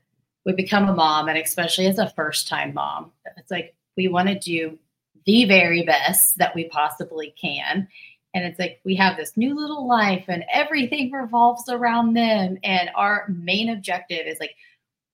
we 0.47 0.53
become 0.53 0.87
a 0.87 0.95
mom 0.95 1.27
and 1.27 1.37
especially 1.37 1.87
as 1.87 1.99
a 1.99 2.09
first 2.11 2.47
time 2.47 2.73
mom, 2.73 3.11
it's 3.35 3.51
like 3.51 3.75
we 3.97 4.07
want 4.07 4.29
to 4.29 4.39
do 4.39 4.79
the 5.25 5.43
very 5.43 5.83
best 5.83 6.37
that 6.37 6.55
we 6.55 6.69
possibly 6.69 7.35
can. 7.39 7.87
And 8.33 8.45
it's 8.45 8.57
like 8.57 8.79
we 8.85 8.95
have 8.95 9.17
this 9.17 9.35
new 9.35 9.53
little 9.53 9.85
life 9.85 10.23
and 10.29 10.45
everything 10.51 11.11
revolves 11.11 11.67
around 11.67 12.13
them. 12.13 12.57
And 12.63 12.89
our 12.95 13.25
main 13.27 13.69
objective 13.69 14.25
is 14.25 14.39
like, 14.39 14.55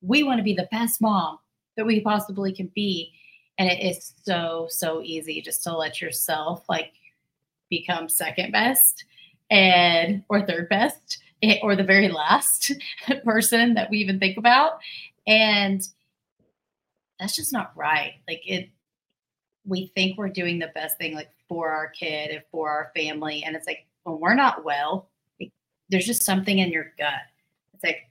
we 0.01 0.21
want 0.21 0.37
to 0.37 0.43
be 0.43 0.53
the 0.53 0.67
best 0.69 1.01
mom 1.01 1.39
that 1.77 1.85
we 1.85 2.01
possibly 2.01 2.53
can 2.53 2.69
be. 2.75 3.11
And 3.57 3.67
it 3.67 3.81
is 3.83 4.13
so, 4.23 4.67
so 4.69 5.01
easy 5.01 5.41
just 5.41 5.63
to 5.63 5.75
let 5.75 5.99
yourself 5.99 6.63
like 6.69 6.93
become 7.69 8.07
second 8.07 8.51
best 8.51 9.05
and 9.49 10.23
or 10.29 10.45
third 10.45 10.69
best 10.69 11.22
or 11.61 11.75
the 11.75 11.83
very 11.83 12.09
last 12.09 12.71
person 13.23 13.73
that 13.75 13.89
we 13.89 13.97
even 13.97 14.19
think 14.19 14.37
about. 14.37 14.79
And 15.27 15.81
that's 17.19 17.35
just 17.35 17.53
not 17.53 17.71
right. 17.75 18.15
Like 18.27 18.41
it, 18.45 18.69
we 19.65 19.91
think 19.95 20.17
we're 20.17 20.29
doing 20.29 20.59
the 20.59 20.71
best 20.73 20.97
thing 20.97 21.15
like 21.15 21.29
for 21.47 21.69
our 21.69 21.89
kid 21.89 22.31
and 22.31 22.43
for 22.51 22.69
our 22.69 22.91
family. 22.95 23.43
And 23.45 23.55
it's 23.55 23.67
like 23.67 23.85
when 24.03 24.19
we're 24.19 24.35
not 24.35 24.63
well. 24.63 25.09
There's 25.89 26.05
just 26.05 26.23
something 26.23 26.59
in 26.59 26.71
your 26.71 26.91
gut. 26.97 27.21
It's 27.73 27.83
like 27.83 28.09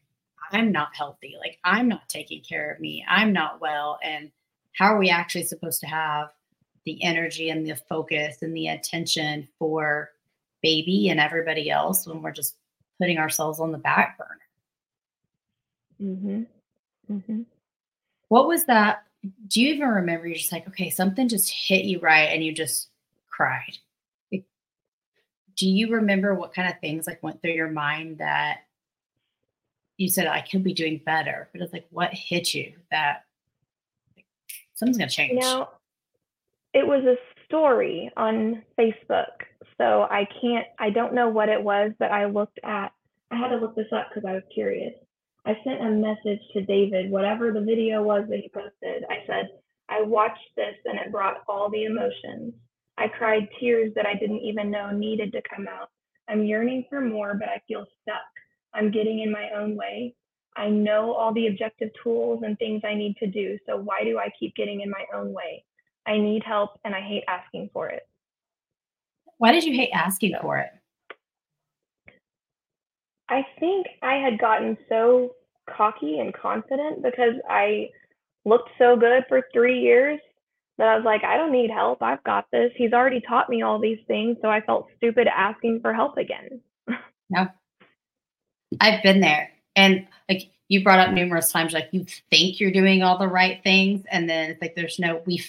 i'm 0.53 0.71
not 0.71 0.95
healthy. 0.95 1.35
Like 1.39 1.59
i'm 1.65 1.89
not 1.89 2.09
taking 2.09 2.43
care 2.43 2.71
of 2.71 2.81
me. 2.81 3.05
I'm 3.09 3.33
not 3.33 3.61
well. 3.61 3.99
And 4.05 4.31
how 4.73 4.95
are 4.95 4.99
we 4.99 5.11
actually 5.11 5.45
supposed 5.45 5.81
to 5.81 5.87
have 5.87 6.29
the 6.85 7.03
energy 7.03 7.51
and 7.51 7.67
the 7.67 7.77
focus 7.89 8.43
and 8.43 8.57
the 8.57 8.69
attention 8.69 9.49
for 9.59 10.11
baby 10.63 11.09
and 11.09 11.21
everybody 11.21 11.71
else 11.71 12.07
when 12.07 12.23
we're 12.23 12.33
just 12.33 12.57
putting 13.01 13.19
ourselves 13.19 13.61
on 13.61 13.73
the 13.73 13.79
back 13.79 14.19
burner. 14.19 14.39
Mm-hmm. 16.01 16.43
Mm-hmm. 17.13 17.43
what 18.29 18.49
was 18.49 18.65
that? 18.65 19.05
Do 19.49 19.61
you 19.61 19.75
even 19.75 19.89
remember? 19.89 20.27
You're 20.27 20.37
just 20.37 20.53
like 20.53 20.67
okay 20.69 20.91
something 20.91 21.29
just 21.29 21.51
hit 21.51 21.85
you 21.85 22.01
right 22.01 22.31
and 22.33 22.45
you 22.45 22.53
just 22.53 22.89
cried. 23.29 23.79
Do 24.33 25.69
you 25.69 25.93
remember 25.93 26.35
what 26.35 26.55
kind 26.55 26.73
of 26.73 26.81
things 26.81 27.07
like 27.07 27.23
went 27.23 27.43
through 27.43 27.53
your 27.53 27.71
mind 27.71 28.19
that 28.19 28.61
you 29.99 30.09
said 30.09 30.27
i 30.27 30.41
could 30.41 30.65
be 30.65 30.73
doing 30.73 31.01
better 31.05 31.49
but 31.53 31.61
it's 31.61 31.73
like 31.73 31.87
what 31.91 32.13
hit 32.13 32.55
you 32.55 32.73
that 32.91 33.25
like, 34.17 34.25
something's 34.75 34.99
gonna 34.99 35.11
change? 35.11 35.33
You 35.35 35.41
know 35.41 35.69
it 36.73 36.87
was 36.87 37.05
a 37.05 37.17
story 37.53 38.11
on 38.17 38.63
facebook 38.79 39.45
so 39.79 40.03
i 40.11 40.27
can't 40.41 40.67
i 40.79 40.91
don't 40.91 41.15
know 41.15 41.29
what 41.29 41.49
it 41.49 41.63
was 41.63 41.93
but 41.99 42.11
i 42.11 42.25
looked 42.25 42.59
at 42.65 42.93
i 43.31 43.37
had 43.37 43.49
to 43.49 43.57
look 43.57 43.77
this 43.77 43.87
up 43.93 44.09
because 44.09 44.27
i 44.29 44.33
was 44.33 44.43
curious 44.55 44.95
I 45.45 45.57
sent 45.65 45.83
a 45.83 45.91
message 45.91 46.41
to 46.53 46.63
David, 46.63 47.11
whatever 47.11 47.53
the 47.53 47.61
video 47.61 48.03
was 48.03 48.25
that 48.29 48.39
he 48.39 48.49
posted. 48.49 49.05
I 49.11 49.27
said, 49.27 49.49
I 49.89 50.03
watched 50.03 50.55
this 50.57 50.77
and 50.85 50.99
it 50.99 51.11
brought 51.11 51.43
all 51.49 51.69
the 51.69 51.85
emotions. 51.85 52.55
I 52.97 53.09
cried 53.09 53.49
tears 53.59 53.93
that 53.97 54.07
I 54.07 54.15
didn't 54.15 54.41
even 54.41 54.71
know 54.71 54.91
needed 54.93 55.33
to 55.33 55.43
come 55.43 55.67
out. 55.67 55.91
I'm 56.29 56.45
yearning 56.45 56.85
for 56.89 57.01
more, 57.01 57.35
but 57.35 57.49
I 57.49 57.61
feel 57.67 57.87
stuck. 58.03 58.23
I'm 58.73 58.93
getting 58.93 59.21
in 59.21 59.33
my 59.33 59.51
own 59.57 59.77
way. 59.77 60.15
I 60.57 60.69
know 60.69 61.13
all 61.13 61.35
the 61.35 61.49
objective 61.49 61.91
tools 62.03 62.43
and 62.45 62.57
things 62.59 62.83
I 62.85 62.95
need 62.95 63.17
to 63.17 63.27
do. 63.27 63.59
So 63.67 63.77
why 63.77 64.05
do 64.05 64.19
I 64.19 64.31
keep 64.39 64.55
getting 64.55 64.83
in 64.83 64.91
my 64.91 65.05
own 65.15 65.33
way? 65.33 65.65
I 66.07 66.19
need 66.19 66.43
help 66.43 66.79
and 66.85 66.95
I 66.95 67.01
hate 67.01 67.25
asking 67.29 67.71
for 67.73 67.89
it. 67.89 68.07
Why 69.39 69.53
did 69.53 69.65
you 69.65 69.75
hate 69.75 69.91
asking 69.93 70.35
for 70.41 70.59
it? 70.59 70.71
I 73.29 73.47
think 73.59 73.87
I 74.03 74.17
had 74.17 74.39
gotten 74.39 74.77
so 74.89 75.35
cocky 75.69 76.19
and 76.19 76.35
confident 76.35 77.03
because 77.03 77.35
I 77.49 77.89
looked 78.45 78.71
so 78.79 78.97
good 78.97 79.25
for 79.29 79.43
three 79.53 79.81
years 79.81 80.21
that 80.79 80.89
I 80.89 80.97
was 80.97 81.05
like, 81.05 81.25
I 81.25 81.37
don't 81.37 81.53
need 81.53 81.71
help. 81.71 82.03
I've 82.03 82.23
got 82.25 82.47
this. 82.53 82.73
He's 82.77 82.93
already 82.93 83.21
taught 83.21 83.49
me 83.49 83.63
all 83.63 83.79
these 83.79 84.01
things. 84.07 84.37
So 84.43 84.49
I 84.49 84.61
felt 84.61 84.89
stupid 84.97 85.29
asking 85.29 85.81
for 85.81 85.95
help 85.95 86.17
again. 86.17 86.61
no. 87.31 87.47
I've 88.81 89.03
been 89.03 89.21
there. 89.21 89.51
And 89.77 90.07
like 90.29 90.51
you 90.69 90.83
brought 90.83 90.99
up 90.99 91.13
numerous 91.13 91.53
times, 91.53 91.73
like 91.73 91.89
you 91.93 92.07
think 92.31 92.59
you're 92.59 92.73
doing 92.73 93.03
all 93.03 93.19
the 93.19 93.29
right 93.29 93.63
things. 93.63 94.05
And 94.11 94.29
then 94.29 94.51
it's 94.51 94.63
like, 94.63 94.75
there's 94.75 94.99
no, 94.99 95.23
we, 95.27 95.45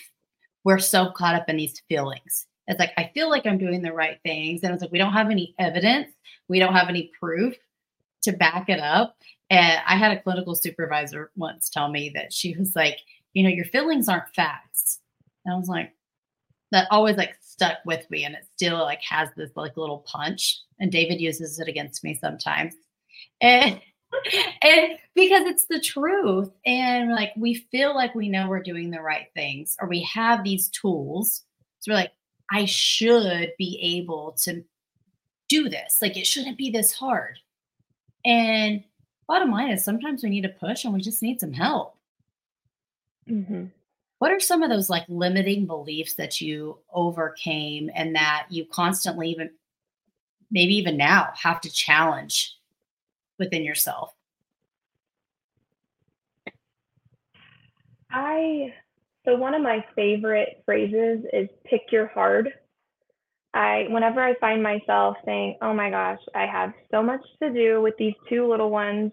we're 0.63 0.79
so 0.79 1.11
caught 1.11 1.35
up 1.35 1.49
in 1.49 1.57
these 1.57 1.81
feelings. 1.87 2.47
It's 2.67 2.79
like, 2.79 2.91
I 2.97 3.11
feel 3.13 3.29
like 3.29 3.45
I'm 3.45 3.57
doing 3.57 3.81
the 3.81 3.91
right 3.91 4.19
things. 4.23 4.61
And 4.63 4.73
it's 4.73 4.81
like, 4.81 4.91
we 4.91 4.97
don't 4.97 5.13
have 5.13 5.29
any 5.29 5.53
evidence. 5.59 6.11
We 6.47 6.59
don't 6.59 6.73
have 6.73 6.89
any 6.89 7.11
proof 7.19 7.55
to 8.23 8.31
back 8.31 8.69
it 8.69 8.79
up. 8.79 9.15
And 9.49 9.81
I 9.85 9.97
had 9.97 10.15
a 10.15 10.21
clinical 10.21 10.55
supervisor 10.55 11.31
once 11.35 11.69
tell 11.69 11.89
me 11.89 12.11
that 12.15 12.31
she 12.31 12.55
was 12.57 12.75
like, 12.75 12.97
you 13.33 13.43
know, 13.43 13.49
your 13.49 13.65
feelings 13.65 14.07
aren't 14.07 14.33
facts. 14.33 14.99
And 15.45 15.53
I 15.53 15.57
was 15.57 15.67
like, 15.67 15.91
that 16.71 16.87
always 16.89 17.17
like 17.17 17.35
stuck 17.41 17.77
with 17.85 18.09
me 18.09 18.23
and 18.23 18.33
it 18.33 18.47
still 18.55 18.79
like 18.79 19.01
has 19.07 19.29
this 19.35 19.51
like 19.55 19.77
little 19.77 20.05
punch. 20.07 20.59
And 20.79 20.91
David 20.91 21.21
uses 21.21 21.59
it 21.59 21.67
against 21.67 22.03
me 22.03 22.17
sometimes. 22.19 22.73
And 23.41 23.79
and 24.61 24.97
because 25.15 25.43
it's 25.43 25.65
the 25.65 25.79
truth. 25.79 26.51
And 26.65 27.11
like 27.11 27.31
we 27.35 27.55
feel 27.71 27.95
like 27.95 28.15
we 28.15 28.29
know 28.29 28.47
we're 28.47 28.61
doing 28.61 28.91
the 28.91 29.01
right 29.01 29.27
things 29.33 29.75
or 29.79 29.87
we 29.87 30.01
have 30.03 30.43
these 30.43 30.69
tools. 30.69 31.43
So 31.79 31.91
we're 31.91 31.97
like, 31.97 32.13
I 32.51 32.65
should 32.65 33.51
be 33.57 33.79
able 33.99 34.35
to 34.43 34.63
do 35.49 35.69
this. 35.69 35.99
Like 36.01 36.17
it 36.17 36.27
shouldn't 36.27 36.57
be 36.57 36.69
this 36.69 36.91
hard. 36.91 37.39
And 38.25 38.83
bottom 39.27 39.51
line 39.51 39.71
is 39.71 39.83
sometimes 39.83 40.23
we 40.23 40.29
need 40.29 40.45
a 40.45 40.49
push 40.49 40.83
and 40.85 40.93
we 40.93 41.01
just 41.01 41.21
need 41.21 41.39
some 41.39 41.53
help. 41.53 41.95
Mm-hmm. 43.29 43.65
What 44.19 44.31
are 44.31 44.39
some 44.39 44.63
of 44.63 44.69
those 44.69 44.89
like 44.89 45.05
limiting 45.09 45.65
beliefs 45.65 46.13
that 46.15 46.39
you 46.39 46.79
overcame 46.93 47.89
and 47.93 48.15
that 48.15 48.47
you 48.49 48.65
constantly 48.65 49.29
even 49.29 49.49
maybe 50.49 50.75
even 50.75 50.95
now 50.95 51.29
have 51.35 51.59
to 51.61 51.69
challenge 51.69 52.55
within 53.43 53.63
yourself? 53.63 54.13
I 58.11 58.73
so 59.25 59.35
one 59.35 59.53
of 59.53 59.61
my 59.61 59.83
favorite 59.95 60.61
phrases 60.65 61.25
is 61.33 61.49
pick 61.65 61.91
your 61.91 62.07
hard. 62.07 62.53
I 63.53 63.87
whenever 63.89 64.21
I 64.21 64.35
find 64.35 64.61
myself 64.61 65.17
saying, 65.25 65.57
"Oh 65.61 65.73
my 65.73 65.89
gosh, 65.89 66.19
I 66.35 66.45
have 66.45 66.73
so 66.91 67.01
much 67.01 67.21
to 67.41 67.51
do 67.51 67.81
with 67.81 67.95
these 67.97 68.15
two 68.29 68.47
little 68.47 68.69
ones. 68.69 69.11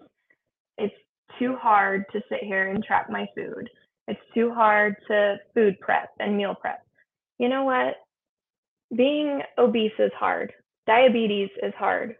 It's 0.77 0.95
too 1.39 1.55
hard 1.55 2.05
to 2.11 2.21
sit 2.29 2.43
here 2.43 2.67
and 2.69 2.83
track 2.83 3.09
my 3.09 3.27
food. 3.35 3.69
It's 4.07 4.21
too 4.33 4.53
hard 4.53 4.95
to 5.07 5.39
food 5.53 5.79
prep 5.79 6.09
and 6.19 6.37
meal 6.37 6.55
prep." 6.55 6.85
You 7.37 7.49
know 7.49 7.63
what? 7.63 7.95
Being 8.95 9.41
obese 9.57 9.97
is 9.99 10.11
hard. 10.13 10.53
Diabetes 10.85 11.49
is 11.63 11.73
hard. 11.75 12.17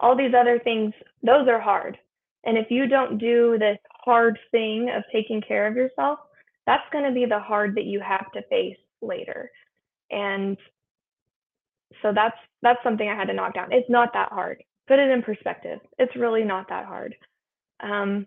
All 0.00 0.16
these 0.16 0.34
other 0.38 0.58
things, 0.58 0.92
those 1.22 1.48
are 1.48 1.60
hard. 1.60 1.98
And 2.44 2.58
if 2.58 2.70
you 2.70 2.86
don't 2.86 3.18
do 3.18 3.56
this 3.58 3.78
hard 4.04 4.38
thing 4.50 4.90
of 4.94 5.02
taking 5.12 5.40
care 5.40 5.66
of 5.66 5.76
yourself, 5.76 6.18
that's 6.66 6.84
going 6.92 7.04
to 7.04 7.12
be 7.12 7.26
the 7.26 7.38
hard 7.38 7.74
that 7.76 7.84
you 7.84 8.00
have 8.00 8.30
to 8.32 8.42
face 8.48 8.76
later. 9.00 9.50
And 10.10 10.56
so 12.02 12.12
that's 12.14 12.36
that's 12.62 12.82
something 12.82 13.08
I 13.08 13.14
had 13.14 13.28
to 13.28 13.34
knock 13.34 13.54
down. 13.54 13.72
It's 13.72 13.88
not 13.90 14.12
that 14.14 14.30
hard. 14.30 14.62
Put 14.86 14.98
it 14.98 15.10
in 15.10 15.22
perspective. 15.22 15.80
It's 15.98 16.14
really 16.16 16.44
not 16.44 16.68
that 16.68 16.84
hard. 16.86 17.14
Um, 17.80 18.26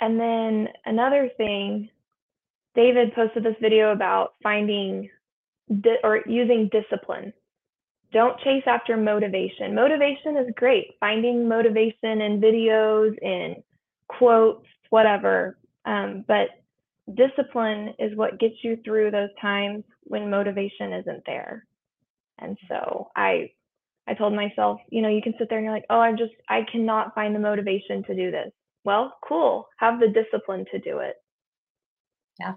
and 0.00 0.18
then 0.18 0.68
another 0.84 1.30
thing, 1.36 1.88
David 2.74 3.14
posted 3.14 3.44
this 3.44 3.56
video 3.60 3.92
about 3.92 4.34
finding 4.42 5.08
di- 5.80 5.98
or 6.02 6.20
using 6.26 6.70
discipline 6.72 7.32
don't 8.12 8.38
chase 8.40 8.64
after 8.66 8.96
motivation. 8.96 9.74
Motivation 9.74 10.36
is 10.36 10.52
great. 10.56 10.94
Finding 11.00 11.48
motivation 11.48 12.20
in 12.20 12.40
videos, 12.40 13.16
in 13.22 13.62
quotes, 14.08 14.66
whatever. 14.90 15.58
Um, 15.84 16.24
but 16.28 16.48
discipline 17.14 17.94
is 17.98 18.16
what 18.16 18.38
gets 18.38 18.54
you 18.62 18.78
through 18.84 19.10
those 19.10 19.30
times 19.40 19.84
when 20.04 20.30
motivation 20.30 20.92
isn't 20.92 21.22
there. 21.26 21.66
And 22.38 22.56
so 22.68 23.10
I 23.16 23.50
I 24.06 24.14
told 24.14 24.34
myself, 24.34 24.80
you 24.90 25.00
know, 25.00 25.08
you 25.08 25.22
can 25.22 25.34
sit 25.38 25.48
there 25.48 25.58
and 25.58 25.64
you're 25.64 25.74
like, 25.74 25.86
oh, 25.90 26.00
I'm 26.00 26.16
just 26.16 26.32
I 26.48 26.66
cannot 26.70 27.14
find 27.14 27.34
the 27.34 27.40
motivation 27.40 28.02
to 28.04 28.14
do 28.14 28.30
this. 28.30 28.50
Well, 28.84 29.16
cool. 29.26 29.68
Have 29.78 30.00
the 30.00 30.08
discipline 30.08 30.64
to 30.72 30.78
do 30.78 30.98
it. 30.98 31.16
Yeah. 32.38 32.54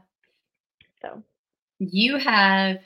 So 1.02 1.24
you 1.80 2.18
have 2.18 2.80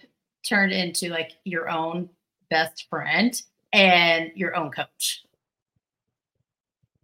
turned 0.48 0.72
into 0.72 1.10
like 1.10 1.32
your 1.44 1.70
own 1.70 2.10
best 2.50 2.88
friend 2.90 3.42
and 3.74 4.32
your 4.36 4.56
own 4.56 4.72
coach. 4.72 5.24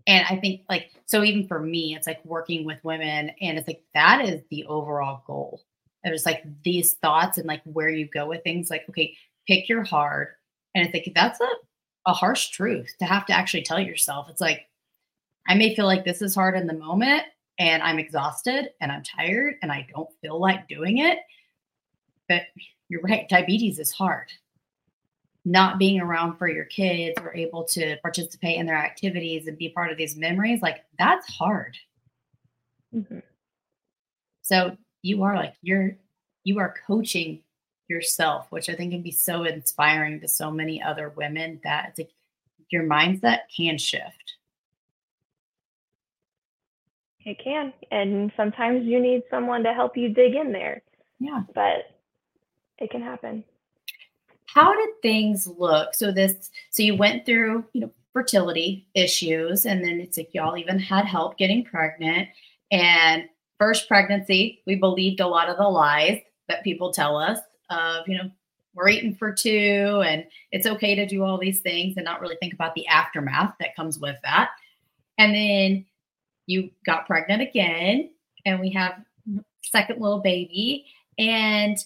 And 0.08 0.25
I 0.29 0.36
think 0.38 0.62
like 0.69 0.91
so 1.05 1.23
even 1.23 1.47
for 1.47 1.60
me, 1.60 1.95
it's 1.95 2.08
like 2.08 2.23
working 2.25 2.65
with 2.65 2.84
women 2.84 3.31
and 3.41 3.58
it's 3.58 3.67
like 3.67 3.84
that 3.93 4.23
is 4.23 4.41
the 4.49 4.65
overall 4.65 5.23
goal. 5.25 5.62
There's 6.03 6.25
like 6.25 6.43
these 6.63 6.93
thoughts 6.95 7.38
and 7.38 7.47
like 7.47 7.62
where 7.63 7.89
you 7.89 8.08
go 8.08 8.27
with 8.27 8.43
things 8.43 8.69
like, 8.69 8.86
okay, 8.89 9.15
pick 9.47 9.67
your 9.67 9.84
hard. 9.84 10.29
And 10.75 10.88
I 10.88 10.91
think 10.91 11.12
that's 11.15 11.41
a, 11.41 11.49
a 12.05 12.13
harsh 12.13 12.49
truth 12.49 12.93
to 12.99 13.05
have 13.05 13.25
to 13.27 13.34
actually 13.34 13.63
tell 13.63 13.79
yourself. 13.79 14.29
It's 14.29 14.41
like, 14.41 14.67
I 15.47 15.55
may 15.55 15.75
feel 15.75 15.86
like 15.86 16.05
this 16.05 16.21
is 16.21 16.36
hard 16.36 16.55
in 16.55 16.67
the 16.67 16.73
moment 16.73 17.23
and 17.58 17.81
I'm 17.81 17.97
exhausted 17.97 18.69
and 18.81 18.91
I'm 18.91 19.01
tired 19.01 19.55
and 19.63 19.71
I 19.71 19.88
don't 19.95 20.10
feel 20.21 20.39
like 20.39 20.67
doing 20.67 20.99
it. 20.99 21.19
But 22.29 22.43
you're 22.89 23.01
right, 23.01 23.27
diabetes 23.27 23.79
is 23.79 23.91
hard 23.91 24.31
not 25.45 25.77
being 25.77 26.01
around 26.01 26.38
for 26.38 26.47
your 26.47 26.65
kids 26.65 27.19
or 27.21 27.34
able 27.36 27.63
to 27.63 27.97
participate 28.01 28.58
in 28.58 28.65
their 28.65 28.75
activities 28.75 29.47
and 29.47 29.58
be 29.58 29.69
part 29.69 29.91
of 29.91 29.97
these 29.97 30.17
memories, 30.17 30.62
like 30.62 30.84
that's 30.97 31.31
hard. 31.31 31.77
Mm-hmm. 32.93 33.19
So 34.41 34.75
you 35.03 35.23
are 35.23 35.36
like 35.36 35.53
you're 35.62 35.97
you 36.43 36.60
are 36.60 36.73
coaching 36.88 37.41
yourself, 37.88 38.47
which 38.49 38.69
I 38.69 38.73
think 38.73 38.91
can 38.91 39.03
be 39.03 39.12
so 39.12 39.43
inspiring 39.43 40.19
to 40.21 40.27
so 40.27 40.49
many 40.49 40.81
other 40.81 41.10
women 41.10 41.60
that 41.63 41.89
it's 41.89 41.99
like 41.99 42.12
your 42.69 42.84
mindset 42.84 43.41
can 43.55 43.77
shift. 43.77 44.34
It 47.23 47.38
can. 47.43 47.73
And 47.91 48.31
sometimes 48.36 48.86
you 48.86 48.99
need 48.99 49.23
someone 49.29 49.63
to 49.63 49.73
help 49.73 49.97
you 49.97 50.10
dig 50.10 50.36
in 50.36 50.51
there. 50.51 50.81
Yeah. 51.19 51.43
But 51.53 51.91
it 52.77 52.89
can 52.89 53.01
happen 53.01 53.43
how 54.55 54.73
did 54.73 54.89
things 55.01 55.45
look? 55.45 55.93
So 55.93 56.11
this, 56.11 56.49
so 56.71 56.81
you 56.81 56.95
went 56.95 57.25
through, 57.25 57.65
you 57.73 57.81
know, 57.81 57.91
fertility 58.13 58.87
issues, 58.95 59.65
and 59.65 59.83
then 59.83 59.99
it's 59.99 60.17
like 60.17 60.33
y'all 60.33 60.57
even 60.57 60.79
had 60.79 61.05
help 61.05 61.37
getting 61.37 61.65
pregnant. 61.65 62.29
And 62.71 63.25
first 63.59 63.89
pregnancy, 63.89 64.61
we 64.65 64.75
believed 64.75 65.19
a 65.19 65.27
lot 65.27 65.49
of 65.49 65.57
the 65.57 65.67
lies 65.67 66.21
that 66.47 66.63
people 66.63 66.93
tell 66.93 67.17
us 67.17 67.37
of, 67.69 68.07
you 68.07 68.17
know, 68.17 68.31
we're 68.73 68.89
eating 68.89 69.15
for 69.15 69.31
two 69.31 70.03
and 70.05 70.25
it's 70.51 70.67
okay 70.67 70.95
to 70.95 71.05
do 71.05 71.23
all 71.23 71.37
these 71.37 71.61
things 71.61 71.95
and 71.95 72.03
not 72.03 72.19
really 72.19 72.35
think 72.41 72.53
about 72.53 72.75
the 72.75 72.85
aftermath 72.87 73.53
that 73.59 73.75
comes 73.75 73.99
with 73.99 74.17
that. 74.23 74.51
And 75.17 75.33
then 75.33 75.85
you 76.45 76.69
got 76.85 77.07
pregnant 77.07 77.41
again 77.41 78.11
and 78.45 78.59
we 78.59 78.69
have 78.71 79.01
second 79.63 80.01
little 80.01 80.19
baby 80.19 80.85
and 81.17 81.77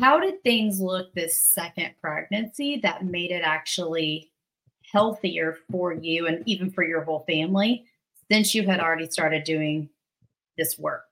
how 0.00 0.18
did 0.18 0.42
things 0.42 0.80
look 0.80 1.12
this 1.14 1.36
second 1.36 1.90
pregnancy 2.00 2.80
that 2.82 3.04
made 3.04 3.30
it 3.30 3.42
actually 3.44 4.30
healthier 4.90 5.58
for 5.70 5.92
you 5.92 6.26
and 6.26 6.42
even 6.46 6.70
for 6.70 6.82
your 6.82 7.02
whole 7.02 7.24
family 7.28 7.84
since 8.30 8.54
you 8.54 8.66
had 8.66 8.80
already 8.80 9.08
started 9.08 9.44
doing 9.44 9.88
this 10.56 10.78
work? 10.78 11.04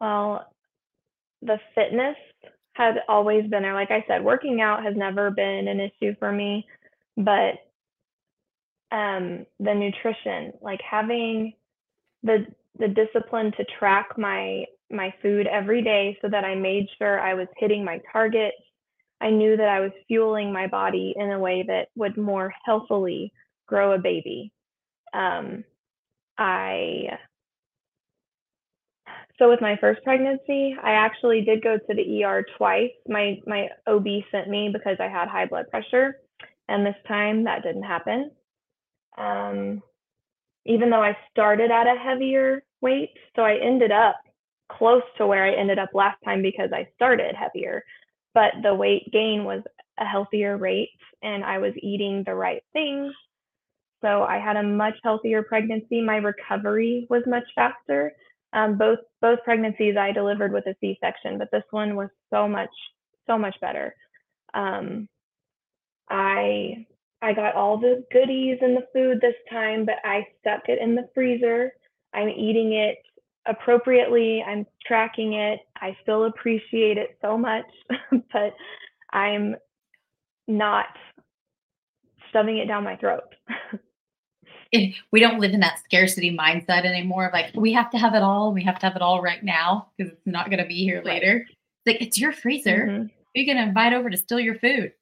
Well, 0.00 0.52
the 1.42 1.58
fitness 1.74 2.16
had 2.74 2.96
always 3.08 3.48
been 3.48 3.62
there. 3.62 3.74
Like 3.74 3.90
I 3.90 4.04
said, 4.06 4.22
working 4.22 4.60
out 4.60 4.84
has 4.84 4.94
never 4.96 5.30
been 5.30 5.68
an 5.68 5.80
issue 5.80 6.14
for 6.18 6.30
me, 6.30 6.66
but 7.16 7.54
um, 8.92 9.46
the 9.60 9.74
nutrition, 9.74 10.52
like 10.60 10.80
having 10.88 11.54
the 12.22 12.46
the 12.78 12.88
discipline 12.88 13.52
to 13.52 13.64
track 13.78 14.18
my 14.18 14.64
my 14.90 15.12
food 15.22 15.46
every 15.46 15.82
day 15.82 16.16
so 16.22 16.28
that 16.28 16.44
I 16.44 16.54
made 16.54 16.86
sure 16.98 17.20
I 17.20 17.34
was 17.34 17.48
hitting 17.56 17.84
my 17.84 18.00
targets. 18.12 18.56
I 19.20 19.30
knew 19.30 19.56
that 19.56 19.68
I 19.68 19.80
was 19.80 19.92
fueling 20.06 20.52
my 20.52 20.66
body 20.66 21.14
in 21.16 21.30
a 21.30 21.38
way 21.38 21.64
that 21.66 21.88
would 21.96 22.16
more 22.16 22.52
healthily 22.64 23.32
grow 23.66 23.92
a 23.92 23.98
baby. 23.98 24.52
Um, 25.12 25.64
I 26.36 27.18
so 29.38 29.50
with 29.50 29.60
my 29.60 29.76
first 29.80 30.02
pregnancy, 30.04 30.76
I 30.82 30.92
actually 30.92 31.42
did 31.42 31.62
go 31.62 31.76
to 31.76 31.94
the 31.94 32.24
ER 32.24 32.44
twice. 32.56 32.92
My 33.08 33.40
my 33.46 33.68
OB 33.86 34.06
sent 34.30 34.48
me 34.48 34.70
because 34.72 34.96
I 35.00 35.08
had 35.08 35.28
high 35.28 35.46
blood 35.46 35.68
pressure, 35.70 36.20
and 36.68 36.86
this 36.86 36.94
time 37.08 37.44
that 37.44 37.62
didn't 37.62 37.82
happen. 37.82 38.30
Um, 39.18 39.82
even 40.66 40.88
though 40.88 41.02
I 41.02 41.16
started 41.30 41.70
at 41.70 41.86
a 41.86 41.98
heavier 41.98 42.62
weight, 42.80 43.10
so 43.34 43.42
I 43.42 43.56
ended 43.56 43.90
up 43.90 44.16
close 44.70 45.02
to 45.18 45.26
where 45.26 45.44
I 45.44 45.54
ended 45.54 45.78
up 45.78 45.90
last 45.94 46.18
time 46.24 46.42
because 46.42 46.70
I 46.72 46.88
started 46.94 47.34
heavier, 47.34 47.84
but 48.34 48.52
the 48.62 48.74
weight 48.74 49.10
gain 49.12 49.44
was 49.44 49.62
a 49.98 50.04
healthier 50.04 50.56
rate 50.56 50.90
and 51.22 51.44
I 51.44 51.58
was 51.58 51.72
eating 51.82 52.22
the 52.24 52.34
right 52.34 52.62
things. 52.72 53.12
So 54.02 54.22
I 54.22 54.38
had 54.38 54.56
a 54.56 54.62
much 54.62 54.94
healthier 55.02 55.42
pregnancy. 55.42 56.00
My 56.02 56.16
recovery 56.16 57.06
was 57.08 57.22
much 57.26 57.44
faster. 57.54 58.12
Um, 58.52 58.78
both 58.78 58.98
both 59.20 59.40
pregnancies 59.44 59.96
I 59.96 60.12
delivered 60.12 60.52
with 60.52 60.66
a 60.66 60.76
C-section, 60.80 61.38
but 61.38 61.48
this 61.50 61.64
one 61.70 61.96
was 61.96 62.08
so 62.30 62.46
much 62.46 62.70
so 63.26 63.38
much 63.38 63.56
better. 63.60 63.94
Um, 64.52 65.08
I 66.10 66.86
I 67.22 67.32
got 67.32 67.54
all 67.54 67.78
the 67.78 68.04
goodies 68.12 68.58
in 68.60 68.74
the 68.74 68.86
food 68.92 69.20
this 69.20 69.34
time, 69.50 69.86
but 69.86 69.96
I 70.04 70.26
stuck 70.40 70.68
it 70.68 70.78
in 70.80 70.94
the 70.94 71.08
freezer. 71.14 71.72
I'm 72.12 72.28
eating 72.28 72.74
it 72.74 72.98
appropriately. 73.46 74.42
I'm 74.46 74.66
tracking 74.86 75.34
it. 75.34 75.60
I 75.76 75.96
still 76.02 76.24
appreciate 76.24 76.98
it 76.98 77.18
so 77.22 77.36
much, 77.36 77.66
but 78.32 78.54
I'm 79.10 79.56
not 80.48 80.86
shoving 82.32 82.58
it 82.58 82.66
down 82.66 82.84
my 82.84 82.96
throat. 82.96 83.22
we 85.12 85.20
don't 85.20 85.40
live 85.40 85.52
in 85.52 85.60
that 85.60 85.78
scarcity 85.84 86.36
mindset 86.36 86.84
anymore. 86.84 87.30
Like 87.32 87.52
we 87.54 87.72
have 87.72 87.90
to 87.92 87.98
have 87.98 88.14
it 88.14 88.22
all. 88.22 88.52
We 88.52 88.64
have 88.64 88.78
to 88.80 88.86
have 88.86 88.96
it 88.96 89.02
all 89.02 89.22
right 89.22 89.42
now 89.42 89.88
because 89.96 90.12
it's 90.12 90.26
not 90.26 90.50
going 90.50 90.58
to 90.58 90.66
be 90.66 90.84
here 90.84 91.02
later. 91.04 91.46
Like 91.86 92.00
it's 92.00 92.18
your 92.18 92.32
freezer. 92.32 92.86
Mm-hmm. 92.88 93.06
Going 93.46 93.56
to 93.56 93.62
invite 93.64 93.92
over 93.92 94.10
to 94.10 94.16
steal 94.16 94.38
your 94.38 94.58
food. 94.58 94.92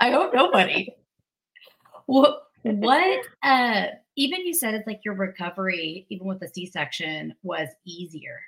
I 0.00 0.10
hope 0.10 0.34
nobody. 0.34 0.88
what? 2.06 2.45
What? 2.74 3.26
Uh, 3.42 3.86
even 4.16 4.46
you 4.46 4.54
said 4.54 4.74
it's 4.74 4.86
like 4.86 5.00
your 5.04 5.14
recovery, 5.14 6.06
even 6.08 6.26
with 6.26 6.40
the 6.40 6.48
C-section, 6.48 7.34
was 7.42 7.68
easier. 7.84 8.40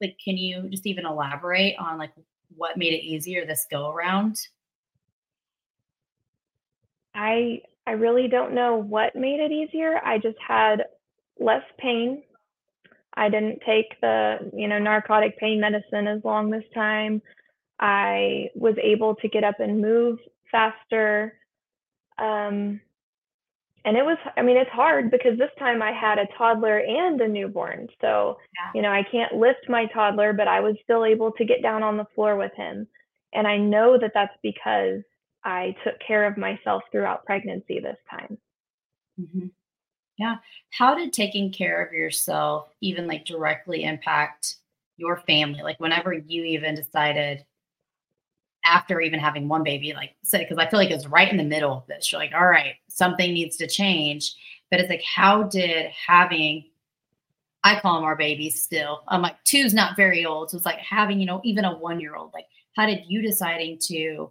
Like, 0.00 0.16
can 0.22 0.36
you 0.36 0.68
just 0.68 0.86
even 0.86 1.06
elaborate 1.06 1.74
on 1.78 1.98
like 1.98 2.12
what 2.56 2.76
made 2.76 2.92
it 2.92 3.04
easier 3.04 3.44
this 3.44 3.66
go 3.70 3.90
around? 3.90 4.36
I 7.14 7.62
I 7.86 7.92
really 7.92 8.28
don't 8.28 8.54
know 8.54 8.76
what 8.76 9.16
made 9.16 9.40
it 9.40 9.50
easier. 9.50 10.00
I 10.04 10.18
just 10.18 10.36
had 10.46 10.84
less 11.40 11.64
pain. 11.78 12.22
I 13.14 13.28
didn't 13.28 13.60
take 13.66 14.00
the, 14.00 14.50
you 14.54 14.68
know, 14.68 14.78
narcotic 14.78 15.38
pain 15.38 15.60
medicine 15.60 16.06
as 16.06 16.22
long 16.22 16.50
this 16.50 16.64
time. 16.74 17.20
I 17.80 18.50
was 18.54 18.74
able 18.82 19.14
to 19.16 19.28
get 19.28 19.42
up 19.42 19.58
and 19.58 19.80
move 19.80 20.18
faster. 20.52 21.34
Um, 22.18 22.80
and 23.88 23.96
it 23.96 24.04
was, 24.04 24.18
I 24.36 24.42
mean, 24.42 24.58
it's 24.58 24.70
hard 24.70 25.10
because 25.10 25.38
this 25.38 25.50
time 25.58 25.80
I 25.80 25.92
had 25.92 26.18
a 26.18 26.28
toddler 26.36 26.80
and 26.80 27.18
a 27.22 27.26
newborn. 27.26 27.88
So, 28.02 28.36
yeah. 28.54 28.70
you 28.74 28.82
know, 28.82 28.92
I 28.92 29.02
can't 29.02 29.32
lift 29.32 29.66
my 29.66 29.86
toddler, 29.86 30.34
but 30.34 30.46
I 30.46 30.60
was 30.60 30.76
still 30.84 31.06
able 31.06 31.32
to 31.32 31.44
get 31.46 31.62
down 31.62 31.82
on 31.82 31.96
the 31.96 32.04
floor 32.14 32.36
with 32.36 32.52
him. 32.54 32.86
And 33.32 33.46
I 33.46 33.56
know 33.56 33.96
that 33.98 34.10
that's 34.12 34.36
because 34.42 35.00
I 35.42 35.74
took 35.84 35.94
care 36.06 36.26
of 36.26 36.36
myself 36.36 36.82
throughout 36.92 37.24
pregnancy 37.24 37.80
this 37.80 37.96
time. 38.10 38.36
Mm-hmm. 39.18 39.46
Yeah. 40.18 40.36
How 40.68 40.94
did 40.94 41.14
taking 41.14 41.50
care 41.50 41.82
of 41.82 41.94
yourself 41.94 42.68
even 42.82 43.06
like 43.06 43.24
directly 43.24 43.84
impact 43.84 44.56
your 44.98 45.22
family? 45.26 45.62
Like 45.62 45.80
whenever 45.80 46.12
you 46.12 46.44
even 46.44 46.74
decided 46.74 47.46
after 48.68 49.00
even 49.00 49.18
having 49.18 49.48
one 49.48 49.62
baby, 49.62 49.92
like 49.94 50.10
say, 50.22 50.38
because 50.38 50.58
I 50.58 50.68
feel 50.68 50.78
like 50.78 50.90
it's 50.90 51.06
right 51.06 51.30
in 51.30 51.36
the 51.36 51.44
middle 51.44 51.72
of 51.72 51.86
this. 51.86 52.12
You're 52.12 52.20
like, 52.20 52.34
all 52.34 52.46
right, 52.46 52.74
something 52.88 53.32
needs 53.32 53.56
to 53.58 53.66
change. 53.66 54.34
But 54.70 54.80
it's 54.80 54.90
like, 54.90 55.02
how 55.02 55.44
did 55.44 55.90
having 56.06 56.64
I 57.64 57.80
call 57.80 57.96
them 57.96 58.04
our 58.04 58.16
babies 58.16 58.62
still. 58.62 59.02
I'm 59.08 59.20
like, 59.20 59.42
two's 59.44 59.74
not 59.74 59.96
very 59.96 60.24
old. 60.24 60.50
So 60.50 60.56
it's 60.56 60.66
like 60.66 60.78
having, 60.78 61.18
you 61.18 61.26
know, 61.26 61.40
even 61.44 61.64
a 61.64 61.76
one 61.76 62.00
year 62.00 62.14
old. 62.14 62.30
Like, 62.32 62.46
how 62.76 62.86
did 62.86 63.02
you 63.08 63.20
deciding 63.20 63.78
to 63.88 64.30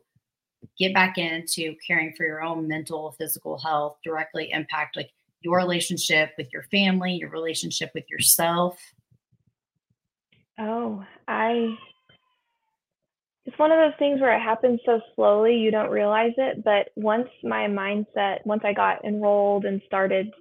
get 0.80 0.94
back 0.94 1.18
into 1.18 1.76
caring 1.86 2.14
for 2.14 2.26
your 2.26 2.42
own 2.42 2.68
mental, 2.68 3.12
physical 3.12 3.58
health 3.60 3.98
directly 4.04 4.52
impact 4.52 4.96
like 4.96 5.12
your 5.42 5.58
relationship 5.58 6.32
with 6.38 6.52
your 6.54 6.64
family, 6.64 7.16
your 7.16 7.30
relationship 7.30 7.92
with 7.94 8.10
yourself? 8.10 8.80
Oh, 10.58 11.06
I 11.28 11.78
it's 13.48 13.58
one 13.58 13.72
of 13.72 13.80
those 13.80 13.98
things 13.98 14.22
where 14.22 14.36
it 14.38 14.42
happens 14.42 14.80
so 14.86 15.02
slowly 15.16 15.56
you 15.56 15.72
don't 15.72 15.90
realize 15.90 16.34
it, 16.38 16.64
but 16.64 16.90
once 16.96 17.30
my 17.44 17.66
mindset, 17.68 18.46
once 18.46 18.62
I 18.64 18.74
got 18.74 19.04
enrolled 19.06 19.66
and 19.66 19.82
started 19.88 20.32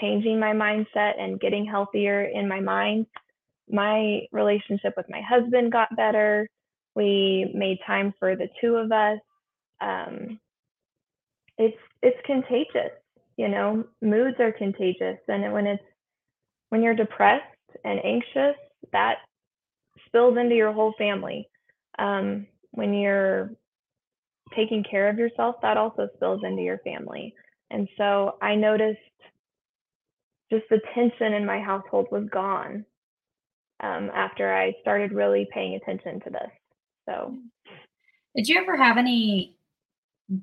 changing 0.00 0.38
my 0.38 0.52
mindset 0.52 1.18
and 1.18 1.40
getting 1.40 1.64
healthier 1.64 2.24
in 2.24 2.48
my 2.48 2.60
mind, 2.60 3.06
my 3.70 4.20
relationship 4.32 4.94
with 4.96 5.06
my 5.08 5.22
husband 5.22 5.72
got 5.72 5.94
better. 5.96 6.48
We 6.94 7.50
made 7.54 7.78
time 7.86 8.12
for 8.18 8.36
the 8.36 8.48
two 8.60 8.76
of 8.76 8.92
us 8.92 9.18
um, 9.80 10.38
it's 11.58 11.76
it's 12.02 12.18
contagious. 12.24 12.92
You 13.36 13.48
know, 13.48 13.84
moods 14.02 14.36
are 14.40 14.52
contagious, 14.52 15.18
and 15.28 15.52
when 15.52 15.66
it's 15.66 15.82
when 16.70 16.82
you're 16.82 16.94
depressed 16.94 17.44
and 17.84 18.00
anxious, 18.04 18.56
that 18.92 19.16
spills 20.06 20.38
into 20.38 20.54
your 20.54 20.72
whole 20.72 20.94
family. 20.98 21.48
Um, 21.98 22.46
when 22.76 22.94
you're 22.94 23.50
taking 24.54 24.84
care 24.88 25.08
of 25.08 25.18
yourself, 25.18 25.56
that 25.62 25.76
also 25.76 26.08
spills 26.14 26.42
into 26.44 26.62
your 26.62 26.78
family. 26.78 27.34
And 27.70 27.88
so 27.98 28.36
I 28.40 28.54
noticed 28.54 29.00
just 30.50 30.64
the 30.70 30.80
tension 30.94 31.32
in 31.32 31.44
my 31.44 31.60
household 31.60 32.06
was 32.12 32.28
gone 32.30 32.84
um, 33.80 34.10
after 34.14 34.54
I 34.54 34.74
started 34.80 35.12
really 35.12 35.48
paying 35.52 35.74
attention 35.74 36.20
to 36.20 36.30
this. 36.30 36.50
So, 37.08 37.36
did 38.34 38.48
you 38.48 38.58
ever 38.60 38.76
have 38.76 38.96
any 38.96 39.56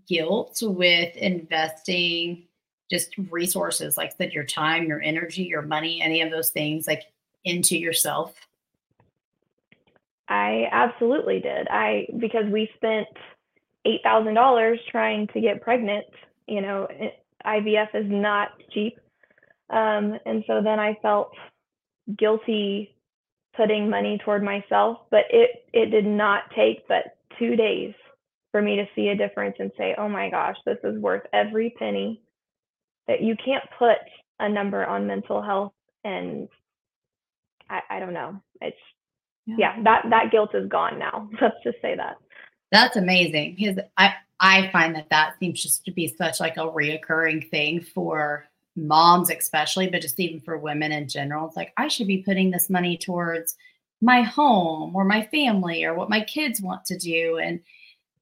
guilt 0.08 0.60
with 0.62 1.15
investing 1.15 2.48
just 2.89 3.17
resources 3.30 3.98
like 3.98 4.17
that 4.17 4.32
your 4.32 4.46
time 4.46 4.86
your 4.86 5.02
energy 5.02 5.43
your 5.43 5.62
money 5.62 6.02
any 6.02 6.22
of 6.22 6.32
those 6.32 6.52
things 6.52 6.88
like 6.88 7.04
into 7.43 7.78
yourself 7.78 8.34
i 10.29 10.65
absolutely 10.71 11.39
did 11.39 11.67
i 11.69 12.07
because 12.19 12.45
we 12.51 12.69
spent 12.75 13.07
$8000 13.86 14.77
trying 14.89 15.27
to 15.27 15.41
get 15.41 15.62
pregnant 15.62 16.05
you 16.47 16.62
know 16.62 16.88
ivf 17.45 17.88
is 17.93 18.05
not 18.09 18.49
cheap 18.71 18.97
um, 19.69 20.17
and 20.25 20.43
so 20.47 20.62
then 20.63 20.79
i 20.79 20.97
felt 21.01 21.31
guilty 22.17 22.95
putting 23.55 23.89
money 23.89 24.19
toward 24.23 24.43
myself 24.43 24.99
but 25.12 25.25
it 25.29 25.65
it 25.73 25.91
did 25.91 26.05
not 26.05 26.43
take 26.55 26.88
but 26.88 27.17
two 27.38 27.55
days 27.55 27.93
for 28.53 28.62
me 28.62 28.75
to 28.75 28.86
see 28.95 29.09
a 29.09 29.15
difference 29.15 29.55
and 29.59 29.71
say, 29.77 29.95
oh 29.97 30.07
my 30.07 30.29
gosh, 30.29 30.55
this 30.65 30.77
is 30.83 31.01
worth 31.01 31.23
every 31.33 31.71
penny. 31.71 32.21
That 33.07 33.21
you 33.21 33.36
can't 33.43 33.63
put 33.77 33.97
a 34.39 34.47
number 34.47 34.86
on 34.86 35.07
mental 35.07 35.41
health 35.41 35.73
and 36.05 36.47
I, 37.69 37.81
I 37.89 37.99
don't 37.99 38.13
know. 38.13 38.41
It's 38.62 38.77
yeah. 39.45 39.56
yeah, 39.58 39.84
that 39.84 40.06
that 40.10 40.32
guilt 40.32 40.53
is 40.53 40.67
gone 40.67 40.99
now. 40.99 41.29
Let's 41.41 41.56
just 41.63 41.82
say 41.82 41.95
that. 41.95 42.17
That's 42.71 42.95
amazing 42.95 43.56
because 43.58 43.77
I 43.97 44.13
I 44.39 44.69
find 44.71 44.95
that 44.95 45.10
that 45.10 45.36
seems 45.39 45.62
just 45.62 45.86
to 45.86 45.91
be 45.91 46.08
such 46.08 46.39
like 46.39 46.58
a 46.58 46.62
reoccurring 46.62 47.49
thing 47.49 47.82
for 47.82 48.45
moms 48.75 49.29
especially, 49.29 49.88
but 49.88 50.01
just 50.01 50.19
even 50.19 50.39
for 50.41 50.58
women 50.58 50.91
in 50.91 51.08
general. 51.08 51.47
It's 51.47 51.56
like 51.56 51.73
I 51.77 51.88
should 51.88 52.08
be 52.08 52.23
putting 52.23 52.51
this 52.51 52.69
money 52.69 52.97
towards 52.97 53.56
my 54.01 54.21
home 54.21 54.95
or 54.95 55.06
my 55.06 55.25
family 55.27 55.86
or 55.86 55.93
what 55.93 56.10
my 56.10 56.21
kids 56.21 56.62
want 56.62 56.84
to 56.86 56.97
do 56.97 57.38
and 57.38 57.60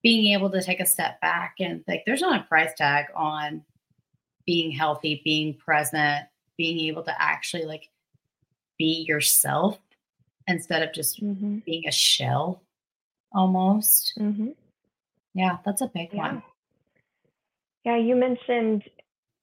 being 0.03 0.33
able 0.33 0.49
to 0.49 0.61
take 0.61 0.79
a 0.79 0.85
step 0.85 1.19
back 1.21 1.55
and 1.59 1.83
like 1.87 2.03
there's 2.05 2.21
not 2.21 2.41
a 2.41 2.47
price 2.47 2.71
tag 2.77 3.05
on 3.15 3.63
being 4.45 4.71
healthy, 4.71 5.21
being 5.23 5.55
present, 5.55 6.25
being 6.57 6.87
able 6.87 7.03
to 7.03 7.21
actually 7.21 7.65
like 7.65 7.89
be 8.77 9.05
yourself 9.07 9.79
instead 10.51 10.83
of 10.83 10.93
just 10.93 11.23
mm-hmm. 11.23 11.59
being 11.65 11.87
a 11.87 11.91
shell 11.91 12.61
almost. 13.33 14.13
Mm-hmm. 14.19 14.49
Yeah, 15.33 15.57
that's 15.65 15.81
a 15.81 15.87
big 15.87 16.09
yeah. 16.13 16.17
one. 16.19 16.43
Yeah, 17.85 17.97
you 17.97 18.15
mentioned, 18.15 18.83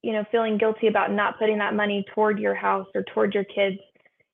you 0.02 0.12
know, 0.12 0.24
feeling 0.30 0.58
guilty 0.58 0.86
about 0.86 1.12
not 1.12 1.38
putting 1.38 1.58
that 1.58 1.74
money 1.74 2.04
toward 2.14 2.38
your 2.38 2.54
house 2.54 2.86
or 2.94 3.02
toward 3.14 3.34
your 3.34 3.44
kids. 3.44 3.78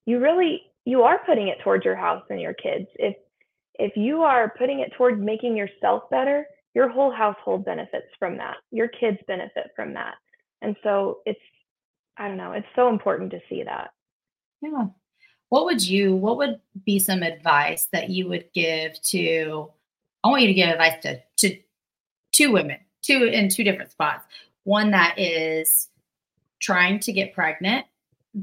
You 0.04 0.18
really 0.18 0.62
you 0.84 1.02
are 1.02 1.20
putting 1.24 1.48
it 1.48 1.58
toward 1.64 1.84
your 1.84 1.96
house 1.96 2.22
and 2.28 2.40
your 2.40 2.54
kids. 2.54 2.86
If 2.96 3.16
if 3.78 3.96
you 3.96 4.22
are 4.22 4.54
putting 4.58 4.80
it 4.80 4.92
toward 4.96 5.22
making 5.22 5.56
yourself 5.56 6.04
better, 6.10 6.46
your 6.74 6.88
whole 6.88 7.12
household 7.12 7.64
benefits 7.64 8.06
from 8.18 8.36
that. 8.36 8.56
Your 8.70 8.88
kids 8.88 9.18
benefit 9.26 9.70
from 9.74 9.94
that. 9.94 10.14
And 10.62 10.76
so 10.82 11.18
it's, 11.24 11.40
I 12.16 12.28
don't 12.28 12.36
know, 12.36 12.52
it's 12.52 12.66
so 12.76 12.88
important 12.88 13.30
to 13.32 13.40
see 13.48 13.62
that. 13.64 13.90
Yeah. 14.60 14.86
What 15.54 15.66
would 15.66 15.86
you, 15.86 16.16
what 16.16 16.36
would 16.38 16.60
be 16.84 16.98
some 16.98 17.22
advice 17.22 17.86
that 17.92 18.10
you 18.10 18.26
would 18.28 18.52
give 18.54 19.00
to, 19.02 19.70
I 20.24 20.28
want 20.28 20.42
you 20.42 20.48
to 20.48 20.52
give 20.52 20.68
advice 20.68 21.00
to, 21.02 21.20
to 21.36 21.56
two 22.32 22.50
women, 22.50 22.78
two 23.02 23.26
in 23.26 23.48
two 23.50 23.62
different 23.62 23.92
spots. 23.92 24.26
One 24.64 24.90
that 24.90 25.16
is 25.16 25.90
trying 26.58 26.98
to 26.98 27.12
get 27.12 27.34
pregnant, 27.34 27.86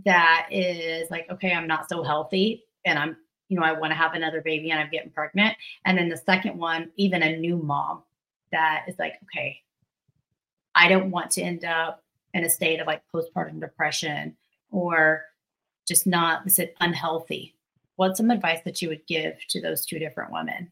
that 0.06 0.48
is 0.52 1.12
like, 1.12 1.30
okay, 1.30 1.52
I'm 1.52 1.68
not 1.68 1.90
so 1.90 2.02
healthy 2.02 2.64
and 2.86 2.98
I'm 2.98 3.18
you 3.50 3.60
know, 3.60 3.66
I 3.66 3.74
want 3.74 3.92
to 3.92 3.98
have 3.98 4.14
another 4.14 4.40
baby 4.40 4.72
and 4.72 4.80
I'm 4.80 4.90
getting 4.90 5.12
pregnant. 5.12 5.58
And 5.84 5.98
then 5.98 6.08
the 6.08 6.16
second 6.16 6.58
one, 6.58 6.92
even 6.96 7.24
a 7.24 7.36
new 7.36 7.58
mom 7.58 8.04
that 8.54 8.86
is 8.88 8.98
like, 8.98 9.16
okay, 9.24 9.60
I 10.76 10.88
don't 10.88 11.12
want 11.12 11.32
to 11.32 11.42
end 11.42 11.66
up 11.66 12.06
in 12.34 12.46
a 12.46 12.50
state 12.50 12.80
of 12.80 12.88
like 12.88 13.04
postpartum 13.14 13.60
depression 13.60 14.38
or 14.72 15.26
just 15.92 16.08
not 16.08 16.50
sit 16.50 16.76
unhealthy. 16.80 17.54
What's 17.98 18.18
some 18.18 18.32
advice 18.32 18.60
that 18.66 18.82
you 18.82 18.90
would 18.90 19.06
give 19.08 19.36
to 19.50 19.62
those 19.62 19.86
two 19.86 20.00
different 20.00 20.32
women? 20.32 20.72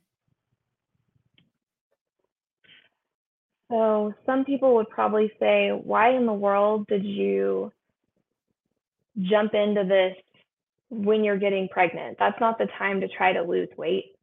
So, 3.70 4.14
some 4.26 4.46
people 4.46 4.74
would 4.76 4.90
probably 4.90 5.32
say, 5.40 5.70
Why 5.70 6.16
in 6.16 6.26
the 6.26 6.34
world 6.34 6.88
did 6.88 7.04
you 7.04 7.72
jump 9.30 9.54
into 9.54 9.84
this 9.84 10.16
when 10.90 11.24
you're 11.24 11.38
getting 11.38 11.68
pregnant. 11.70 12.18
That's 12.20 12.40
not 12.40 12.58
the 12.58 12.68
time 12.78 13.02
to 13.02 13.08
try 13.08 13.34
to 13.34 13.42
lose 13.42 13.70
weight. 13.78 14.16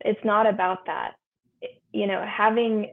It's 0.00 0.24
not 0.24 0.46
about 0.46 0.86
that. 0.86 1.12
You 1.92 2.06
know, 2.06 2.24
having 2.26 2.92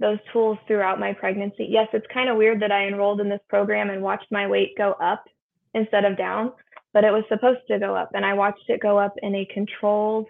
those 0.00 0.18
tools 0.32 0.58
throughout 0.66 0.98
my 0.98 1.12
pregnancy. 1.12 1.66
Yes, 1.70 1.88
it's 1.92 2.06
kind 2.12 2.28
of 2.28 2.36
weird 2.36 2.60
that 2.62 2.72
I 2.72 2.86
enrolled 2.86 3.20
in 3.20 3.28
this 3.28 3.40
program 3.48 3.90
and 3.90 4.02
watched 4.02 4.26
my 4.30 4.46
weight 4.46 4.76
go 4.76 4.92
up 4.92 5.24
instead 5.72 6.04
of 6.04 6.18
down, 6.18 6.52
but 6.94 7.04
it 7.04 7.12
was 7.12 7.24
supposed 7.28 7.60
to 7.68 7.78
go 7.78 7.94
up. 7.94 8.12
And 8.14 8.24
I 8.24 8.32
watched 8.32 8.70
it 8.70 8.80
go 8.80 8.98
up 8.98 9.14
in 9.22 9.34
a 9.34 9.48
controlled 9.52 10.28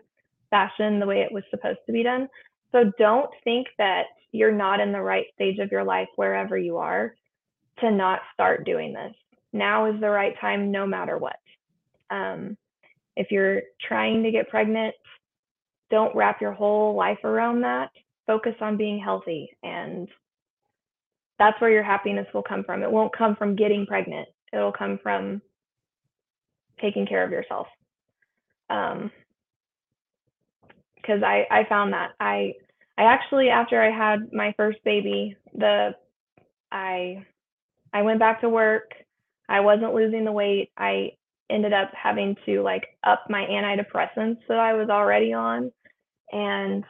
fashion 0.50 0.98
the 0.98 1.06
way 1.06 1.20
it 1.20 1.30
was 1.30 1.44
supposed 1.50 1.78
to 1.86 1.92
be 1.92 2.02
done. 2.02 2.26
So 2.72 2.90
don't 2.98 3.30
think 3.44 3.68
that 3.78 4.06
you're 4.32 4.50
not 4.50 4.80
in 4.80 4.90
the 4.90 5.00
right 5.00 5.26
stage 5.34 5.58
of 5.58 5.70
your 5.70 5.84
life 5.84 6.08
wherever 6.16 6.58
you 6.58 6.78
are 6.78 7.14
to 7.80 7.90
not 7.90 8.20
start 8.32 8.64
doing 8.64 8.92
this. 8.94 9.12
Now 9.52 9.92
is 9.92 10.00
the 10.00 10.10
right 10.10 10.34
time, 10.40 10.72
no 10.72 10.86
matter 10.86 11.18
what. 11.18 11.36
Um, 12.10 12.56
if 13.14 13.30
you're 13.30 13.62
trying 13.86 14.22
to 14.24 14.32
get 14.32 14.48
pregnant, 14.48 14.94
don't 15.90 16.16
wrap 16.16 16.40
your 16.40 16.52
whole 16.52 16.96
life 16.96 17.22
around 17.24 17.60
that. 17.60 17.90
Focus 18.26 18.54
on 18.60 18.76
being 18.76 18.98
healthy, 18.98 19.50
and 19.62 20.08
that's 21.38 21.60
where 21.60 21.70
your 21.70 21.82
happiness 21.82 22.26
will 22.32 22.42
come 22.42 22.64
from. 22.64 22.82
It 22.82 22.90
won't 22.90 23.16
come 23.16 23.36
from 23.36 23.54
getting 23.54 23.86
pregnant, 23.86 24.28
it'll 24.52 24.72
come 24.72 24.98
from 25.02 25.42
taking 26.84 27.06
care 27.06 27.24
of 27.24 27.30
yourself. 27.30 27.66
Um, 28.68 29.10
because 30.96 31.22
I, 31.22 31.46
I 31.50 31.68
found 31.68 31.92
that 31.92 32.12
I 32.20 32.54
I 32.96 33.04
actually 33.04 33.48
after 33.48 33.80
I 33.80 33.90
had 33.90 34.32
my 34.32 34.54
first 34.56 34.78
baby, 34.84 35.36
the 35.54 35.94
I 36.70 37.24
I 37.92 38.02
went 38.02 38.18
back 38.20 38.40
to 38.40 38.48
work. 38.48 38.92
I 39.48 39.60
wasn't 39.60 39.94
losing 39.94 40.24
the 40.24 40.32
weight. 40.32 40.70
I 40.76 41.12
ended 41.50 41.72
up 41.72 41.90
having 41.94 42.36
to 42.46 42.62
like 42.62 42.84
up 43.04 43.24
my 43.28 43.42
antidepressants 43.42 44.38
that 44.48 44.58
I 44.58 44.74
was 44.74 44.88
already 44.88 45.32
on. 45.32 45.70
And 46.32 46.84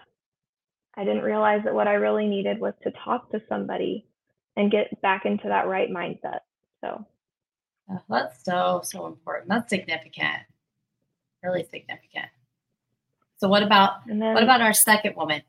I 0.97 1.05
didn't 1.05 1.25
realize 1.25 1.63
that 1.65 1.75
what 1.75 1.89
I 1.89 1.95
really 1.95 2.27
needed 2.27 2.61
was 2.61 2.75
to 2.85 2.93
talk 3.05 3.31
to 3.33 3.43
somebody 3.49 4.07
and 4.57 4.71
get 4.71 5.01
back 5.03 5.27
into 5.27 5.49
that 5.49 5.67
right 5.67 5.91
mindset. 5.91 6.41
So 6.83 7.05
oh, 7.91 8.01
that's 8.09 8.45
so, 8.45 8.81
so 8.85 9.07
important. 9.07 9.49
That's 9.49 9.69
significant. 9.69 10.43
Really 11.43 11.65
significant. 11.65 12.27
So 13.37 13.49
what 13.49 13.63
about 13.63 14.07
what 14.07 14.43
about 14.43 14.63
our 14.63 14.73
second 14.73 15.17
woman? 15.17 15.43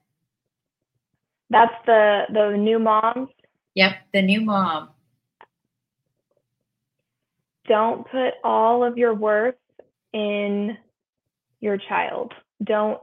That's 1.49 1.73
the 1.85 2.23
the 2.33 2.57
new 2.57 2.79
mom. 2.79 3.29
Yep, 3.75 3.93
the 4.13 4.21
new 4.21 4.41
mom 4.41 4.89
don't 7.67 8.09
put 8.09 8.33
all 8.43 8.83
of 8.83 8.97
your 8.97 9.13
worth 9.13 9.55
in 10.13 10.77
your 11.59 11.77
child. 11.77 12.33
Don't, 12.63 13.01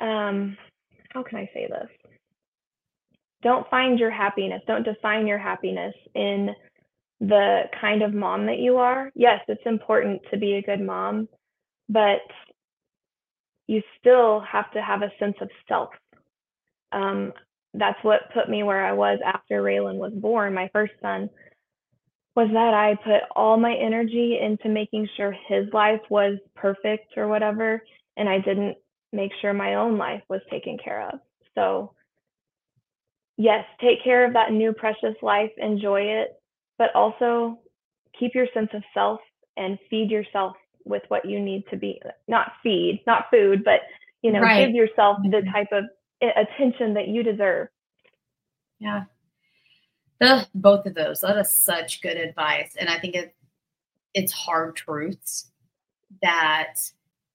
um, 0.00 0.56
how 1.10 1.22
can 1.22 1.38
I 1.38 1.50
say 1.54 1.68
this? 1.68 1.88
Don't 3.42 3.68
find 3.68 3.98
your 3.98 4.10
happiness, 4.10 4.62
don't 4.66 4.84
define 4.84 5.26
your 5.26 5.38
happiness 5.38 5.94
in 6.14 6.50
the 7.20 7.62
kind 7.80 8.02
of 8.02 8.14
mom 8.14 8.46
that 8.46 8.58
you 8.58 8.76
are. 8.78 9.10
Yes, 9.14 9.40
it's 9.48 9.62
important 9.66 10.22
to 10.30 10.38
be 10.38 10.54
a 10.54 10.62
good 10.62 10.80
mom, 10.80 11.28
but 11.88 12.20
you 13.66 13.82
still 13.98 14.40
have 14.40 14.70
to 14.72 14.82
have 14.82 15.02
a 15.02 15.12
sense 15.18 15.36
of 15.40 15.48
self. 15.68 15.90
Um, 16.92 17.32
that's 17.72 17.98
what 18.02 18.32
put 18.32 18.48
me 18.48 18.62
where 18.62 18.84
I 18.84 18.92
was 18.92 19.18
after 19.24 19.62
Raylan 19.62 19.96
was 19.96 20.12
born, 20.14 20.54
my 20.54 20.68
first 20.72 20.92
son 21.02 21.28
was 22.36 22.48
that 22.52 22.74
I 22.74 22.96
put 23.04 23.28
all 23.36 23.56
my 23.56 23.74
energy 23.74 24.38
into 24.42 24.68
making 24.68 25.08
sure 25.16 25.36
his 25.46 25.66
life 25.72 26.00
was 26.10 26.38
perfect 26.56 27.16
or 27.16 27.28
whatever, 27.28 27.82
and 28.16 28.28
I 28.28 28.38
didn't 28.38 28.76
make 29.12 29.30
sure 29.40 29.52
my 29.54 29.74
own 29.74 29.98
life 29.98 30.22
was 30.28 30.40
taken 30.50 30.76
care 30.82 31.08
of. 31.08 31.20
So, 31.54 31.92
yes, 33.36 33.64
take 33.80 34.02
care 34.02 34.26
of 34.26 34.32
that 34.32 34.52
new 34.52 34.72
precious 34.72 35.14
life, 35.22 35.52
enjoy 35.58 36.00
it, 36.02 36.30
but 36.78 36.94
also 36.94 37.58
keep 38.18 38.34
your 38.34 38.46
sense 38.54 38.70
of 38.74 38.82
self 38.92 39.20
and 39.56 39.78
feed 39.90 40.10
yourself 40.10 40.56
with 40.84 41.02
what 41.08 41.24
you 41.24 41.40
need 41.40 41.64
to 41.70 41.76
be 41.76 42.00
not 42.28 42.52
feed, 42.62 43.02
not 43.06 43.26
food, 43.30 43.64
but 43.64 43.80
you 44.22 44.32
know, 44.32 44.40
right. 44.40 44.66
give 44.66 44.74
yourself 44.74 45.18
the 45.22 45.28
mm-hmm. 45.28 45.50
type 45.50 45.68
of 45.72 45.84
attention 46.22 46.94
that 46.94 47.08
you 47.08 47.22
deserve. 47.22 47.68
Yeah. 48.78 49.04
Ugh, 50.20 50.46
both 50.54 50.86
of 50.86 50.94
those. 50.94 51.20
That 51.20 51.36
is 51.38 51.52
such 51.52 52.00
good 52.00 52.16
advice. 52.16 52.76
And 52.78 52.88
I 52.88 52.98
think 52.98 53.14
it, 53.14 53.34
it's 54.14 54.32
hard 54.32 54.76
truths 54.76 55.50
that 56.22 56.74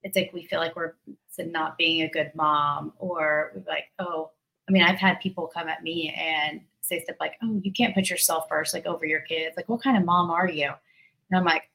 it's 0.03 0.15
like 0.15 0.31
we 0.33 0.45
feel 0.45 0.59
like 0.59 0.75
we're 0.75 0.93
not 1.37 1.77
being 1.77 2.01
a 2.01 2.09
good 2.09 2.31
mom, 2.35 2.93
or 2.97 3.51
we're 3.55 3.63
like, 3.67 3.85
oh, 3.99 4.31
I 4.67 4.71
mean, 4.71 4.83
I've 4.83 4.99
had 4.99 5.19
people 5.19 5.47
come 5.47 5.67
at 5.67 5.83
me 5.83 6.13
and 6.17 6.61
say 6.89 7.03
stuff 7.03 7.15
like, 7.19 7.35
oh, 7.41 7.61
you 7.63 7.71
can't 7.71 7.95
put 7.95 8.09
yourself 8.09 8.45
first, 8.49 8.73
like 8.73 8.85
over 8.85 9.05
your 9.05 9.21
kids. 9.21 9.55
Like, 9.55 9.69
what 9.69 9.81
kind 9.81 9.97
of 9.97 10.05
mom 10.05 10.29
are 10.29 10.49
you? 10.49 10.67
And 10.67 11.39
I'm 11.39 11.45
like, 11.45 11.69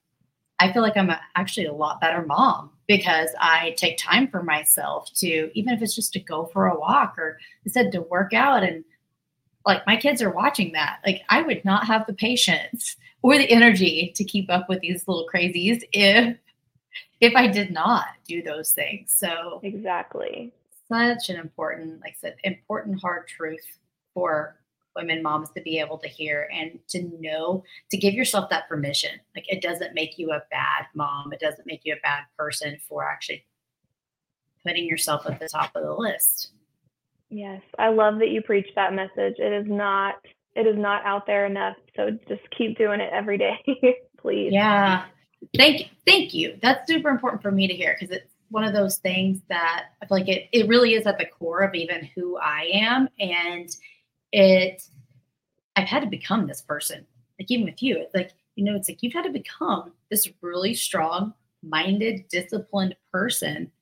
I 0.61 0.73
feel 0.73 0.83
like 0.83 0.97
I'm 0.97 1.11
a, 1.11 1.21
actually 1.35 1.67
a 1.67 1.73
lot 1.73 2.01
better 2.01 2.25
mom 2.25 2.71
because 2.87 3.31
I 3.41 3.75
take 3.77 3.99
time 3.99 4.29
for 4.29 4.43
myself 4.43 5.11
to, 5.17 5.51
even 5.55 5.75
if 5.75 5.83
it's 5.83 5.95
just 5.95 6.13
to 6.13 6.21
go 6.21 6.47
for 6.47 6.67
a 6.67 6.79
walk 6.79 7.19
or 7.19 7.39
instead 7.65 7.93
to 7.93 8.03
work 8.03 8.33
out 8.33 8.63
and 8.63 8.85
like 9.67 9.87
my 9.87 9.97
kids 9.97 10.21
are 10.23 10.31
watching 10.31 10.73
that. 10.73 11.01
Like 11.05 11.23
I 11.29 11.43
would 11.43 11.65
not 11.65 11.87
have 11.87 12.07
the 12.07 12.15
patience 12.15 12.97
or 13.23 13.37
the 13.39 13.51
energy 13.51 14.13
to 14.17 14.25
keep 14.25 14.51
up 14.51 14.69
with 14.69 14.81
these 14.81 15.09
little 15.09 15.29
crazies 15.33 15.83
if 15.93 16.37
if 17.21 17.35
I 17.35 17.47
did 17.47 17.71
not 17.71 18.05
do 18.27 18.43
those 18.43 18.73
things. 18.73 19.15
So 19.15 19.61
exactly. 19.63 20.53
Such 20.89 21.31
an 21.31 21.37
important, 21.37 22.01
like 22.03 22.13
I 22.13 22.17
said, 22.21 22.37
important 22.45 23.01
hard 23.01 23.27
truth 23.27 23.65
for 24.13 24.57
women 24.97 25.23
moms 25.23 25.51
to 25.53 25.61
be 25.61 25.79
able 25.79 25.99
to 25.99 26.09
hear 26.09 26.49
and 26.53 26.79
to 26.89 27.11
know 27.21 27.65
to 27.91 27.97
give 27.97 28.15
yourself 28.15 28.51
that 28.51 28.69
permission. 28.69 29.11
Like 29.35 29.47
it 29.49 29.63
doesn't 29.63 29.95
make 29.95 30.19
you 30.19 30.33
a 30.33 30.43
bad 30.51 30.87
mom. 30.95 31.33
It 31.33 31.41
doesn't 31.41 31.67
make 31.67 31.81
you 31.85 31.95
a 31.95 32.01
bad 32.03 32.25
person 32.39 32.77
for 32.89 33.05
actually 33.05 33.45
putting 34.67 34.87
yourself 34.87 35.27
at 35.27 35.39
the 35.39 35.49
top 35.49 35.75
of 35.75 35.83
the 35.83 35.93
list. 35.93 36.53
Yes, 37.31 37.63
I 37.79 37.89
love 37.89 38.19
that 38.21 38.31
you 38.31 38.43
preach 38.43 38.69
that 38.77 38.95
message. 38.95 39.35
It 39.39 39.53
is 39.53 39.67
not 39.69 40.17
it 40.55 40.67
is 40.67 40.77
not 40.77 41.05
out 41.05 41.27
there 41.27 41.47
enough. 41.47 41.77
So 41.97 42.11
just 42.29 42.43
keep 42.57 42.79
doing 42.79 43.01
it 43.01 43.11
every 43.13 43.39
day, 43.39 43.59
please. 44.21 44.53
Yeah. 44.53 45.07
Thank 45.57 45.81
you. 45.81 45.87
Thank 46.07 46.33
you. 46.33 46.59
That's 46.63 46.87
super 46.87 47.09
important 47.09 47.43
for 47.43 47.51
me 47.51 47.67
to 47.67 47.75
hear 47.75 47.97
because 47.99 48.15
it's 48.15 48.33
one 48.51 48.65
of 48.65 48.73
those 48.73 48.99
things 48.99 49.41
that 49.49 49.87
I 50.01 50.07
feel 50.07 50.19
like 50.19 50.29
it 50.29 50.49
it 50.53 50.69
really 50.69 50.95
is 50.95 51.07
at 51.07 51.19
the 51.19 51.27
core 51.27 51.61
of 51.61 51.75
even 51.75 52.09
who 52.15 52.39
I 52.39 52.71
am. 52.73 53.09
And 53.19 53.69
it 54.35 54.83
I've 55.77 55.89
had 55.89 56.03
to 56.03 56.09
become 56.09 56.47
this 56.47 56.61
person. 56.61 57.07
Like 57.39 57.51
even 57.51 57.65
with 57.65 57.83
you, 57.83 57.97
it's 57.99 58.15
like, 58.15 58.31
you 58.55 58.65
know, 58.65 58.77
it's 58.77 58.89
like 58.89 59.03
you've 59.03 59.13
had 59.13 59.25
to 59.25 59.31
become 59.31 59.93
this 60.11 60.29
really 60.41 60.75
strong 60.75 61.35
minded, 61.63 62.29
disciplined 62.29 62.95
person 63.13 63.73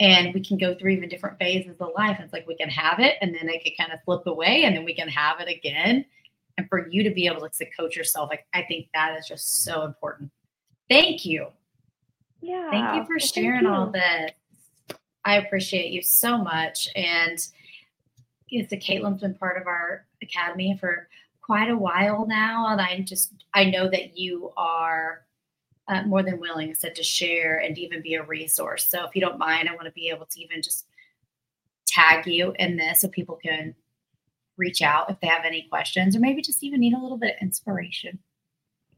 and 0.00 0.32
we 0.32 0.42
can 0.42 0.56
go 0.56 0.74
through 0.74 0.92
even 0.92 1.10
different 1.10 1.38
phases 1.38 1.76
of 1.78 1.90
life. 1.94 2.18
It's 2.20 2.32
like 2.32 2.48
we 2.48 2.56
can 2.56 2.70
have 2.70 3.00
it 3.00 3.16
and 3.20 3.34
then 3.34 3.48
it 3.48 3.62
can 3.62 3.72
kind 3.78 3.92
of 3.92 4.00
slip 4.04 4.26
away 4.26 4.64
and 4.64 4.74
then 4.74 4.84
we 4.84 4.94
can 4.94 5.08
have 5.08 5.40
it 5.40 5.48
again. 5.48 6.06
And 6.56 6.66
for 6.68 6.88
you 6.88 7.02
to 7.02 7.10
be 7.10 7.26
able 7.26 7.48
to 7.48 7.66
coach 7.78 7.96
yourself, 7.96 8.30
like 8.30 8.46
I 8.54 8.62
think 8.62 8.88
that 8.94 9.16
is 9.18 9.28
just 9.28 9.62
so 9.62 9.84
important. 9.84 10.30
Thank 10.88 11.26
you. 11.26 11.48
Yeah. 12.40 12.70
Thank 12.70 12.96
you 12.96 13.04
for 13.06 13.20
sharing 13.20 13.64
you. 13.64 13.70
all 13.70 13.90
this. 13.90 14.30
I 15.24 15.36
appreciate 15.36 15.92
you 15.92 16.02
so 16.02 16.38
much. 16.38 16.88
And 16.96 17.38
so 18.50 18.76
Caitlin's 18.76 19.20
been 19.20 19.34
part 19.34 19.60
of 19.60 19.66
our 19.66 20.06
academy 20.22 20.76
for 20.78 21.08
quite 21.40 21.70
a 21.70 21.76
while 21.76 22.26
now. 22.26 22.68
And 22.68 22.80
I 22.80 23.00
just 23.00 23.32
I 23.54 23.64
know 23.64 23.88
that 23.88 24.18
you 24.18 24.52
are 24.56 25.22
uh, 25.88 26.02
more 26.02 26.22
than 26.22 26.40
willing, 26.40 26.74
said, 26.74 26.94
to 26.94 27.02
share 27.02 27.58
and 27.58 27.76
even 27.78 28.02
be 28.02 28.14
a 28.14 28.22
resource. 28.22 28.88
So 28.88 29.04
if 29.04 29.14
you 29.14 29.20
don't 29.20 29.38
mind, 29.38 29.68
I 29.68 29.74
want 29.74 29.86
to 29.86 29.92
be 29.92 30.08
able 30.08 30.26
to 30.26 30.40
even 30.40 30.62
just 30.62 30.86
tag 31.86 32.26
you 32.26 32.54
in 32.58 32.76
this 32.76 33.00
so 33.00 33.08
people 33.08 33.38
can 33.44 33.74
reach 34.56 34.82
out 34.82 35.10
if 35.10 35.18
they 35.20 35.26
have 35.26 35.44
any 35.44 35.66
questions 35.68 36.14
or 36.14 36.20
maybe 36.20 36.42
just 36.42 36.62
even 36.62 36.80
need 36.80 36.92
a 36.92 36.98
little 36.98 37.16
bit 37.16 37.34
of 37.36 37.42
inspiration. 37.42 38.18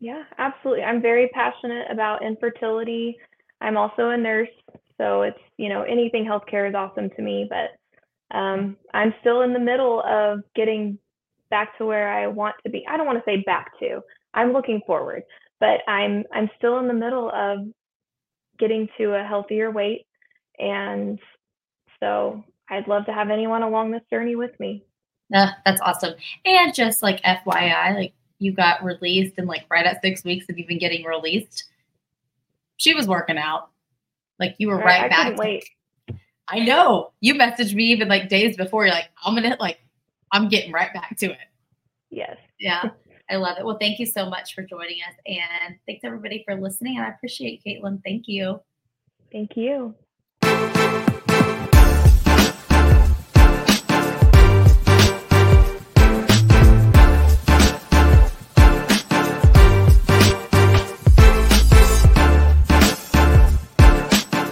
Yeah, 0.01 0.25
absolutely. 0.39 0.83
I'm 0.83 1.01
very 1.01 1.29
passionate 1.29 1.87
about 1.91 2.25
infertility. 2.25 3.19
I'm 3.61 3.77
also 3.77 4.11
a 4.11 4.17
nurse, 4.17 4.51
so 4.99 5.23
it's, 5.23 5.39
you 5.57 5.69
know, 5.69 5.83
anything 5.83 6.25
healthcare 6.25 6.69
is 6.69 6.75
awesome 6.75 7.09
to 7.11 7.23
me, 7.23 7.47
but 7.49 7.79
um, 8.33 8.77
I'm 8.95 9.15
still 9.21 9.43
in 9.43 9.53
the 9.53 9.59
middle 9.59 10.03
of 10.07 10.41
getting 10.55 10.99
back 11.51 11.77
to 11.79 11.87
where 11.87 12.09
I 12.09 12.27
want 12.27 12.57
to 12.65 12.71
be. 12.71 12.85
I 12.89 12.97
don't 12.97 13.07
want 13.07 13.19
to 13.19 13.25
say 13.25 13.43
back 13.45 13.79
to. 13.81 14.01
I'm 14.35 14.53
looking 14.53 14.81
forward 14.87 15.23
but 15.63 15.89
I'm 15.89 16.25
I'm 16.35 16.51
still 16.59 16.81
in 16.81 16.89
the 16.89 16.93
middle 16.93 17.31
of 17.33 17.61
getting 18.59 18.89
to 18.99 19.15
a 19.15 19.23
healthier 19.23 19.71
weight 19.71 20.07
and 20.59 21.21
so 22.01 22.45
I'd 22.69 22.89
love 22.89 23.07
to 23.07 23.13
have 23.13 23.31
anyone 23.31 23.63
along 23.63 23.93
this 23.93 24.03
journey 24.11 24.35
with 24.35 24.59
me. 24.59 24.85
Yeah, 25.31 25.53
that's 25.65 25.81
awesome. 25.81 26.15
And 26.45 26.75
just 26.75 27.01
like 27.01 27.23
FYI, 27.23 27.95
like 27.95 28.13
you 28.41 28.53
got 28.53 28.83
released 28.83 29.35
and 29.39 29.47
like 29.47 29.65
right 29.71 29.87
at 29.87 30.03
six 30.03 30.25
weeks 30.25 30.47
of 30.51 30.59
even 30.59 30.79
getting 30.79 31.05
released, 31.05 31.65
she 32.77 32.93
was 32.93 33.07
working 33.07 33.39
out. 33.39 33.71
Like 34.41 34.57
you 34.59 34.67
were 34.67 34.79
right, 34.79 35.03
right 35.03 35.13
I 35.13 35.31
back. 35.31 35.39
wait. 35.39 35.65
I 36.53 36.59
know. 36.59 37.13
You 37.21 37.35
messaged 37.35 37.75
me 37.75 37.85
even 37.85 38.09
like 38.09 38.29
days 38.29 38.59
before. 38.59 38.85
You're 38.85 38.95
like, 38.95 39.09
I'm 39.25 39.35
gonna 39.35 39.57
like 39.59 39.79
I'm 40.33 40.49
getting 40.49 40.71
right 40.71 40.93
back 40.93 41.17
to 41.19 41.27
it. 41.27 41.39
Yes. 42.11 42.37
Yeah. 42.61 42.91
I 43.31 43.37
love 43.37 43.57
it. 43.59 43.65
Well, 43.65 43.79
thank 43.81 43.99
you 43.99 44.05
so 44.05 44.29
much 44.29 44.55
for 44.55 44.63
joining 44.63 44.99
us. 45.09 45.15
And 45.27 45.77
thanks 45.87 46.05
everybody 46.05 46.45
for 46.47 46.55
listening. 46.55 46.99
And 46.99 47.07
I 47.07 47.09
appreciate 47.09 47.63
Caitlin. 47.65 48.03
Thank 48.05 48.29
you. 48.29 48.61
Thank 49.33 49.57
you. 49.57 49.95